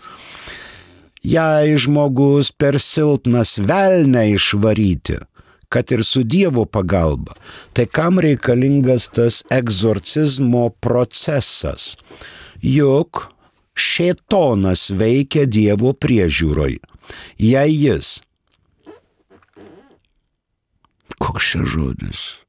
Jei 1.23 1.75
žmogus 1.79 2.51
per 2.55 2.79
silpnas 2.79 3.57
velnę 3.59 4.25
išvaryti, 4.33 5.19
kad 5.71 5.91
ir 5.91 6.03
su 6.03 6.23
Dievo 6.23 6.65
pagalba, 6.65 7.35
tai 7.73 7.85
kam 7.87 8.19
reikalingas 8.23 9.09
tas 9.15 9.41
egzorcizmo 9.51 10.69
procesas? 10.83 11.93
Juk 12.63 13.27
šėtonas 13.75 14.89
veikia 14.95 15.47
Dievo 15.47 15.93
priežiūroj. 15.95 16.77
Jei 17.39 17.71
jis. 17.73 18.19
Koks 21.19 21.51
čia 21.53 21.63
žodis? 21.67 22.42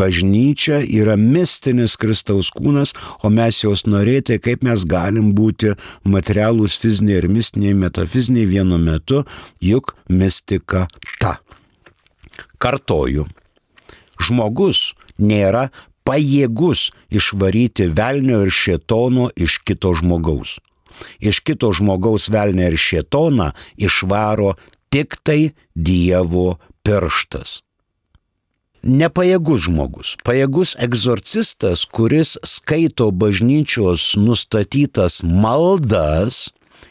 Bažnyčia 0.00 0.80
yra 0.80 1.16
mistinis 1.20 1.96
Kristaus 2.00 2.48
kūnas, 2.56 2.94
o 3.20 3.28
mes 3.28 3.58
jos 3.60 3.84
norėti, 3.84 4.38
kaip 4.40 4.64
mes 4.64 4.86
galim 4.88 5.34
būti 5.36 5.74
materialūs 6.08 6.78
fiziniai 6.80 7.18
ir 7.20 7.28
mistiniai, 7.28 7.74
metafiziniai 7.76 8.48
vienu 8.48 8.78
metu, 8.80 9.24
juk 9.60 9.92
mistika 10.08 10.86
ta. 11.20 11.36
Kartoju, 12.60 13.26
žmogus 14.24 14.94
nėra 15.20 15.68
pajėgus 16.08 16.88
išvaryti 17.12 17.90
velnio 17.92 18.40
ir 18.46 18.50
šėtono 18.56 19.28
iš 19.36 19.60
kito 19.68 19.92
žmogaus. 20.00 20.58
Iš 21.20 21.44
kito 21.44 21.72
žmogaus 21.76 22.32
velnio 22.32 22.72
ir 22.72 22.76
šėtoną 22.80 23.52
išvaro 23.76 24.56
tik 24.90 25.20
tai 25.24 25.52
Dievo 25.76 26.58
pirštas. 26.86 27.60
Nepajėgus 28.80 29.66
žmogus, 29.66 30.14
pajėgus 30.24 30.72
egzorcistas, 30.80 31.84
kuris 31.84 32.38
skaito 32.48 33.10
bažnyčios 33.12 34.14
nustatytas 34.16 35.20
maldas 35.20 36.46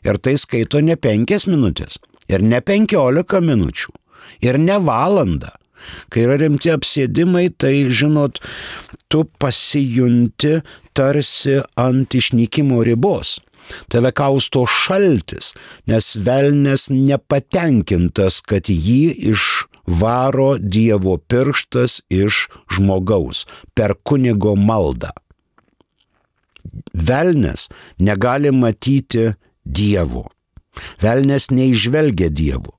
ir 0.06 0.19
tai 0.21 0.36
skaito 0.38 0.84
ne 0.86 0.93
penkias 1.02 1.47
minutės, 1.49 1.97
ir 2.30 2.45
ne 2.45 2.62
penkiolika 2.62 3.41
minučių, 3.41 3.95
ir 4.45 4.62
ne 4.62 4.78
valandą. 4.86 5.56
Kai 6.12 6.28
yra 6.28 6.38
rimti 6.41 6.69
apsėdimai, 6.73 7.47
tai 7.58 7.89
žinot, 7.89 8.38
tu 9.10 9.23
pasijunti 9.41 10.60
tarsi 10.93 11.62
ant 11.80 12.13
išnykimo 12.13 12.84
ribos. 12.86 13.39
Tave 13.89 14.12
kausto 14.15 14.65
šaltis, 14.69 15.54
nes 15.89 16.13
velnės 16.25 16.88
nepatenkintas, 16.89 18.39
kad 18.41 18.69
jį 18.69 19.32
iš 19.32 19.68
varo 19.89 20.58
Dievo 20.62 21.17
pirštas 21.17 22.02
iš 22.10 22.47
žmogaus 22.75 23.45
per 23.73 23.95
kunigo 24.04 24.56
maldą. 24.56 25.12
Velnes 26.93 27.69
negali 27.99 28.52
matyti 28.52 29.32
Dievo. 29.65 30.28
Velnes 31.02 31.49
neižvelgia 31.52 32.30
Dievo. 32.30 32.78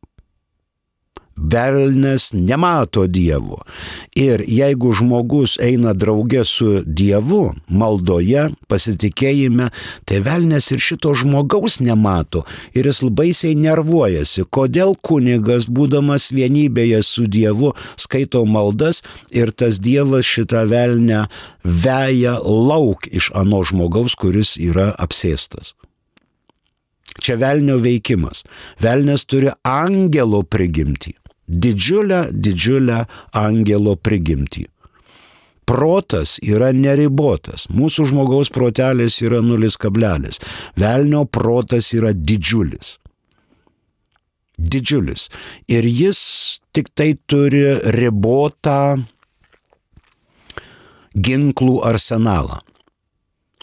Velnes 1.40 2.30
nemato 2.32 3.06
Dievo. 3.06 3.62
Ir 4.16 4.42
jeigu 4.44 4.92
žmogus 4.96 5.56
eina 5.62 5.94
draugė 5.96 6.42
su 6.44 6.82
Dievu, 6.84 7.54
maldoje, 7.72 8.50
pasitikėjime, 8.68 9.70
tai 10.04 10.20
velnes 10.24 10.70
ir 10.74 10.82
šito 10.84 11.14
žmogaus 11.16 11.80
nemato. 11.80 12.44
Ir 12.76 12.90
jis 12.90 13.02
baisiai 13.08 13.56
nervuojasi, 13.56 14.44
kodėl 14.52 14.96
kunigas, 15.00 15.68
būdamas 15.70 16.28
vienybėje 16.34 17.02
su 17.06 17.26
Dievu, 17.30 17.72
skaito 17.96 18.44
maldas 18.44 19.00
ir 19.32 19.52
tas 19.52 19.80
Dievas 19.80 20.28
šitą 20.28 20.66
velnę 20.68 21.24
veja 21.64 22.36
lauk 22.44 23.08
iš 23.08 23.30
ano 23.34 23.62
žmogaus, 23.64 24.14
kuris 24.14 24.58
yra 24.60 24.90
apsėstas. 25.00 25.74
Čia 27.20 27.34
velnio 27.40 27.80
veikimas. 27.82 28.44
Velnes 28.80 29.26
turi 29.28 29.50
angelo 29.66 30.44
prigimtį 30.46 31.19
didžiulę, 31.50 32.28
didžiulę 32.32 33.04
angelo 33.34 33.96
prigimtį. 33.98 34.66
Protas 35.70 36.38
yra 36.42 36.72
neribotas, 36.74 37.68
mūsų 37.70 38.08
žmogaus 38.10 38.50
protelis 38.50 39.20
yra 39.22 39.38
nulis 39.44 39.76
kablelis, 39.78 40.40
velnio 40.78 41.24
protas 41.26 41.92
yra 41.94 42.10
didžiulis. 42.14 42.96
Didžiulis. 44.60 45.28
Ir 45.70 45.86
jis 45.86 46.18
tik 46.74 46.90
tai 46.92 47.14
turi 47.30 47.78
ribotą 47.94 48.98
ginklų 51.14 51.78
arsenalą. 51.86 52.60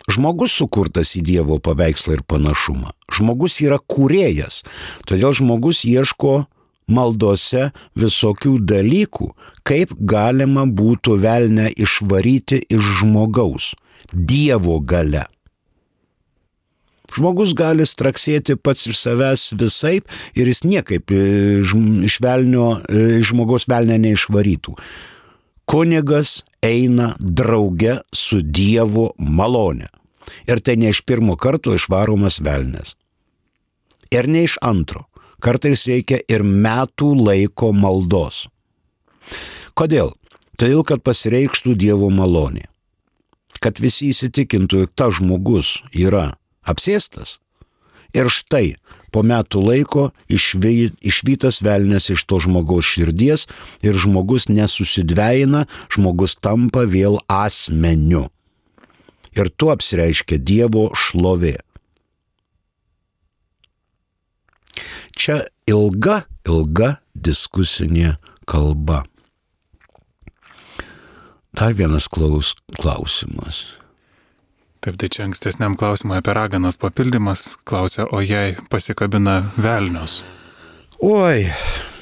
Žmogus 0.08 0.56
sukurtas 0.56 1.12
į 1.20 1.26
Dievo 1.28 1.60
paveikslą 1.60 2.16
ir 2.16 2.24
panašumą. 2.24 2.94
Žmogus 3.12 3.60
yra 3.60 3.78
kūrėjas, 3.84 4.64
todėl 5.04 5.36
žmogus 5.36 5.84
ieško 5.84 6.46
maldose 6.88 7.72
visokių 8.00 8.58
dalykų, 8.68 9.32
kaip 9.68 9.94
galima 10.00 10.66
būtų 10.68 11.18
velnę 11.24 11.72
išvaryti 11.76 12.64
iš 12.70 12.94
žmogaus, 13.02 13.74
Dievo 14.14 14.80
gale. 14.80 15.26
Žmogus 17.12 17.54
gali 17.56 17.86
straksėti 17.88 18.58
pats 18.60 18.88
iš 18.92 19.00
savęs 19.00 19.50
visai 19.60 19.98
ir 20.36 20.48
jis 20.48 20.64
niekaip 20.68 21.12
e, 21.12 21.20
iš, 21.64 22.20
velnio, 22.24 22.68
e, 22.88 23.20
iš 23.22 23.32
žmogaus 23.32 23.68
velnę 23.68 23.98
neišvarytų. 24.04 24.76
Kunigas 25.68 26.42
eina 26.64 27.14
drauge 27.20 27.98
su 28.16 28.42
Dievo 28.44 29.10
malone. 29.18 29.90
Ir 30.48 30.60
tai 30.64 30.78
ne 30.80 30.92
iš 30.92 31.02
pirmo 31.08 31.36
karto 31.40 31.76
išvaromas 31.76 32.40
velnės. 32.44 32.96
Ir 34.12 34.28
ne 34.32 34.46
iš 34.48 34.60
antro 34.64 35.07
kartais 35.44 35.86
reikia 35.90 36.20
ir 36.28 36.44
metų 36.44 37.14
laiko 37.20 37.72
maldos. 37.74 38.46
Kodėl? 39.78 40.14
Todėl, 40.58 40.82
kad 40.82 41.04
pasireikštų 41.06 41.76
Dievo 41.78 42.10
malonė. 42.10 42.66
Kad 43.62 43.78
visi 43.82 44.10
įsitikintų, 44.10 44.86
jog 44.86 44.94
tas 44.98 45.18
žmogus 45.20 45.76
yra 45.94 46.38
apsėstas. 46.66 47.38
Ir 48.18 48.32
štai 48.34 48.78
po 49.14 49.22
metų 49.22 49.62
laiko 49.62 50.08
išvy, 50.32 50.94
išvytas 51.06 51.60
velnės 51.66 52.10
iš 52.14 52.24
to 52.26 52.40
žmogaus 52.42 52.88
širdies 52.90 53.46
ir 53.86 53.98
žmogus 54.00 54.48
nesusidveina, 54.50 55.68
žmogus 55.94 56.38
tampa 56.42 56.88
vėl 56.90 57.20
asmeniu. 57.30 58.28
Ir 59.38 59.52
tuo 59.54 59.76
apsireiškia 59.76 60.40
Dievo 60.42 60.90
šlovė. 60.98 61.60
Čia 65.18 65.42
ilga, 65.70 66.22
ilga 66.46 66.98
diskusinė 67.14 68.16
kalba. 68.48 69.04
Dar 71.58 71.74
vienas 71.74 72.06
klaus, 72.06 72.54
klausimas. 72.78 73.64
Taip, 74.86 75.00
tai 75.02 75.10
čia 75.10 75.26
ankstesniam 75.26 75.74
klausimui 75.76 76.20
apie 76.20 76.36
raganas 76.38 76.78
papildymas 76.78 77.56
klausia, 77.66 78.06
o 78.14 78.22
jei 78.22 78.54
pasikabina 78.70 79.50
velnius? 79.58 80.22
Oi, 81.02 81.50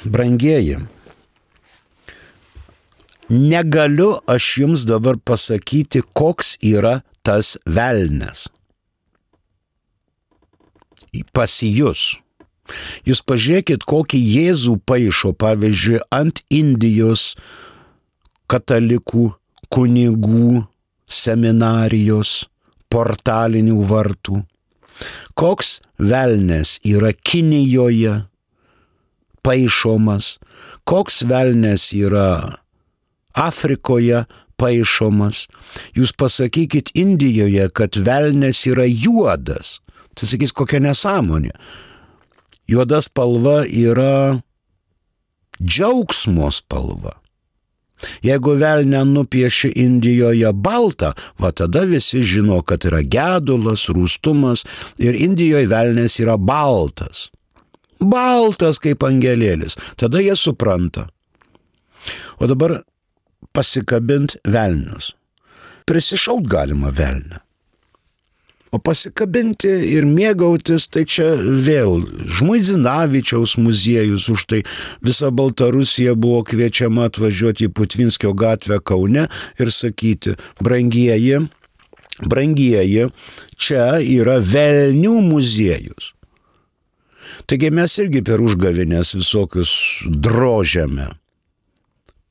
brangieji, 0.04 0.82
negaliu 3.32 4.12
aš 4.28 4.50
jums 4.62 4.84
dabar 4.88 5.18
pasakyti, 5.18 6.04
koks 6.14 6.58
yra 6.60 7.00
tas 7.24 7.56
velnes. 7.66 8.50
pas 11.34 11.52
jūs. 11.64 12.25
Jūs 13.06 13.22
pažiūrėkit, 13.26 13.86
kokį 13.86 14.20
Jėzų 14.20 14.80
paaišo, 14.90 15.34
pavyzdžiui, 15.38 16.02
ant 16.14 16.42
Indijos 16.50 17.34
katalikų 18.50 19.30
kunigų 19.74 20.66
seminarijos 21.10 22.46
portalinių 22.90 23.80
vartų. 23.90 24.42
Koks 25.36 25.80
velnės 26.00 26.78
yra 26.88 27.12
Kinijoje 27.14 28.22
paaišomas, 29.46 30.38
koks 30.88 31.24
velnės 31.28 31.92
yra 31.94 32.58
Afrikoje 33.36 34.24
paaišomas. 34.60 35.46
Jūs 35.98 36.16
pasakykit 36.16 36.94
Indijoje, 36.96 37.68
kad 37.76 38.00
velnės 38.00 38.64
yra 38.70 38.88
juodas. 38.88 39.80
Tai 40.16 40.30
sakys, 40.32 40.56
kokia 40.56 40.80
nesąmonė. 40.80 41.52
Juoda 42.68 43.02
spalva 43.02 43.64
yra 43.66 44.42
džiaugsmo 45.62 46.52
spalva. 46.52 47.14
Jeigu 48.22 48.56
velnę 48.60 49.06
nupieši 49.06 49.72
Indijoje 49.80 50.52
baltą, 50.54 51.14
va 51.40 51.52
tada 51.52 51.86
visi 51.88 52.22
žino, 52.22 52.60
kad 52.62 52.86
yra 52.86 53.02
gedulas, 53.02 53.88
rūstumas 53.88 54.66
ir 55.00 55.16
Indijoje 55.16 55.70
velnės 55.72 56.20
yra 56.20 56.36
baltas. 56.38 57.30
Baltas 58.00 58.82
kaip 58.84 59.06
angelėlis. 59.08 59.78
Tada 59.96 60.20
jie 60.20 60.36
supranta. 60.36 61.08
O 62.38 62.50
dabar 62.52 62.82
pasikabint 63.56 64.36
velnius. 64.44 65.14
Prisišaut 65.88 66.50
galima 66.50 66.92
velnę. 66.92 67.40
O 68.76 68.80
pasikabinti 68.84 69.70
ir 69.96 70.04
mėgautis, 70.10 70.90
tai 70.92 71.06
čia 71.08 71.30
vėl 71.40 72.02
Žmuidzinavičiaus 72.36 73.56
muziejus, 73.62 74.28
už 74.34 74.44
tai 74.52 74.60
visa 75.06 75.30
Baltarusija 75.32 76.16
buvo 76.20 76.42
kviečiama 76.50 77.08
atvažiuoti 77.08 77.70
į 77.70 77.74
Putvinskio 77.78 78.34
gatvę 78.36 78.82
Kaune 78.84 79.30
ir 79.62 79.72
sakyti, 79.72 80.36
brangieji, 80.60 81.46
brangieji, 82.28 83.08
čia 83.56 83.88
yra 84.04 84.42
velnių 84.44 85.16
muziejus. 85.24 86.12
Taigi 87.48 87.72
mes 87.72 87.96
irgi 88.02 88.26
per 88.28 88.44
užgavinės 88.44 89.16
visokius 89.16 89.72
drožiame 90.04 91.14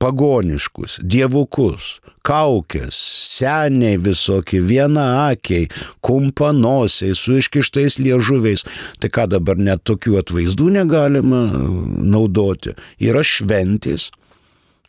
pagoniškus, 0.03 1.01
dievukus, 1.01 1.95
kaukės, 2.25 2.97
seniai 3.37 3.99
visokie, 4.01 4.61
vienaakiai, 4.65 5.69
kumpanosiai, 6.05 7.15
su 7.19 7.39
iškištais 7.41 7.99
liežuviais. 8.01 8.65
Tai 9.01 9.13
ką 9.13 9.29
dabar 9.37 9.61
net 9.61 9.85
tokių 9.89 10.19
atvaizdų 10.23 10.71
negalima 10.79 11.45
naudoti. 11.55 12.75
Yra 13.03 13.25
šventys. 13.27 14.11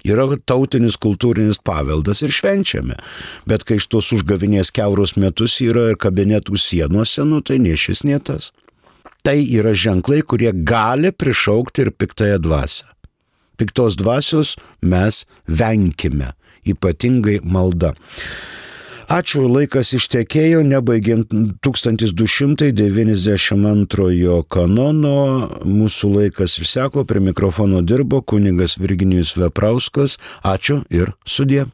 Yra 0.06 0.28
tautinis 0.46 1.00
kultūrinis 1.02 1.58
paveldas 1.66 2.22
ir 2.22 2.34
švenčiame. 2.34 3.00
Bet 3.50 3.66
kai 3.66 3.80
iš 3.80 3.90
tos 3.90 4.12
užgavinės 4.14 4.70
keurus 4.76 5.16
metus 5.18 5.58
yra 5.66 5.90
ir 5.92 5.98
kabinetų 5.98 6.60
sienuose, 6.62 7.26
nu 7.26 7.42
tai 7.42 7.58
nešis 7.64 8.06
nietas. 8.06 8.52
Tai 9.26 9.40
yra 9.42 9.74
ženklai, 9.74 10.22
kurie 10.22 10.52
gali 10.54 11.10
prišaukti 11.10 11.88
ir 11.88 11.96
piktąją 11.98 12.38
dvasę 12.46 12.96
piktos 13.58 13.96
dvasios 13.96 14.56
mes 14.82 15.26
venkime, 15.48 16.34
ypatingai 16.66 17.39
malda. 17.43 17.93
Ačiū, 19.05 19.45
laikas 19.45 19.93
ištekėjo, 19.93 20.66
nebaigiant 20.66 21.30
1292 21.61 24.41
kanono, 24.49 25.45
mūsų 25.61 26.09
laikas 26.16 26.57
išseko, 26.57 27.05
prie 27.05 27.22
mikrofono 27.22 27.86
dirbo 27.86 28.26
kunigas 28.26 28.82
Virginijus 28.82 29.38
Veprauskas. 29.38 30.18
Ačiū 30.41 30.82
ir 30.89 31.13
sudė. 31.22 31.70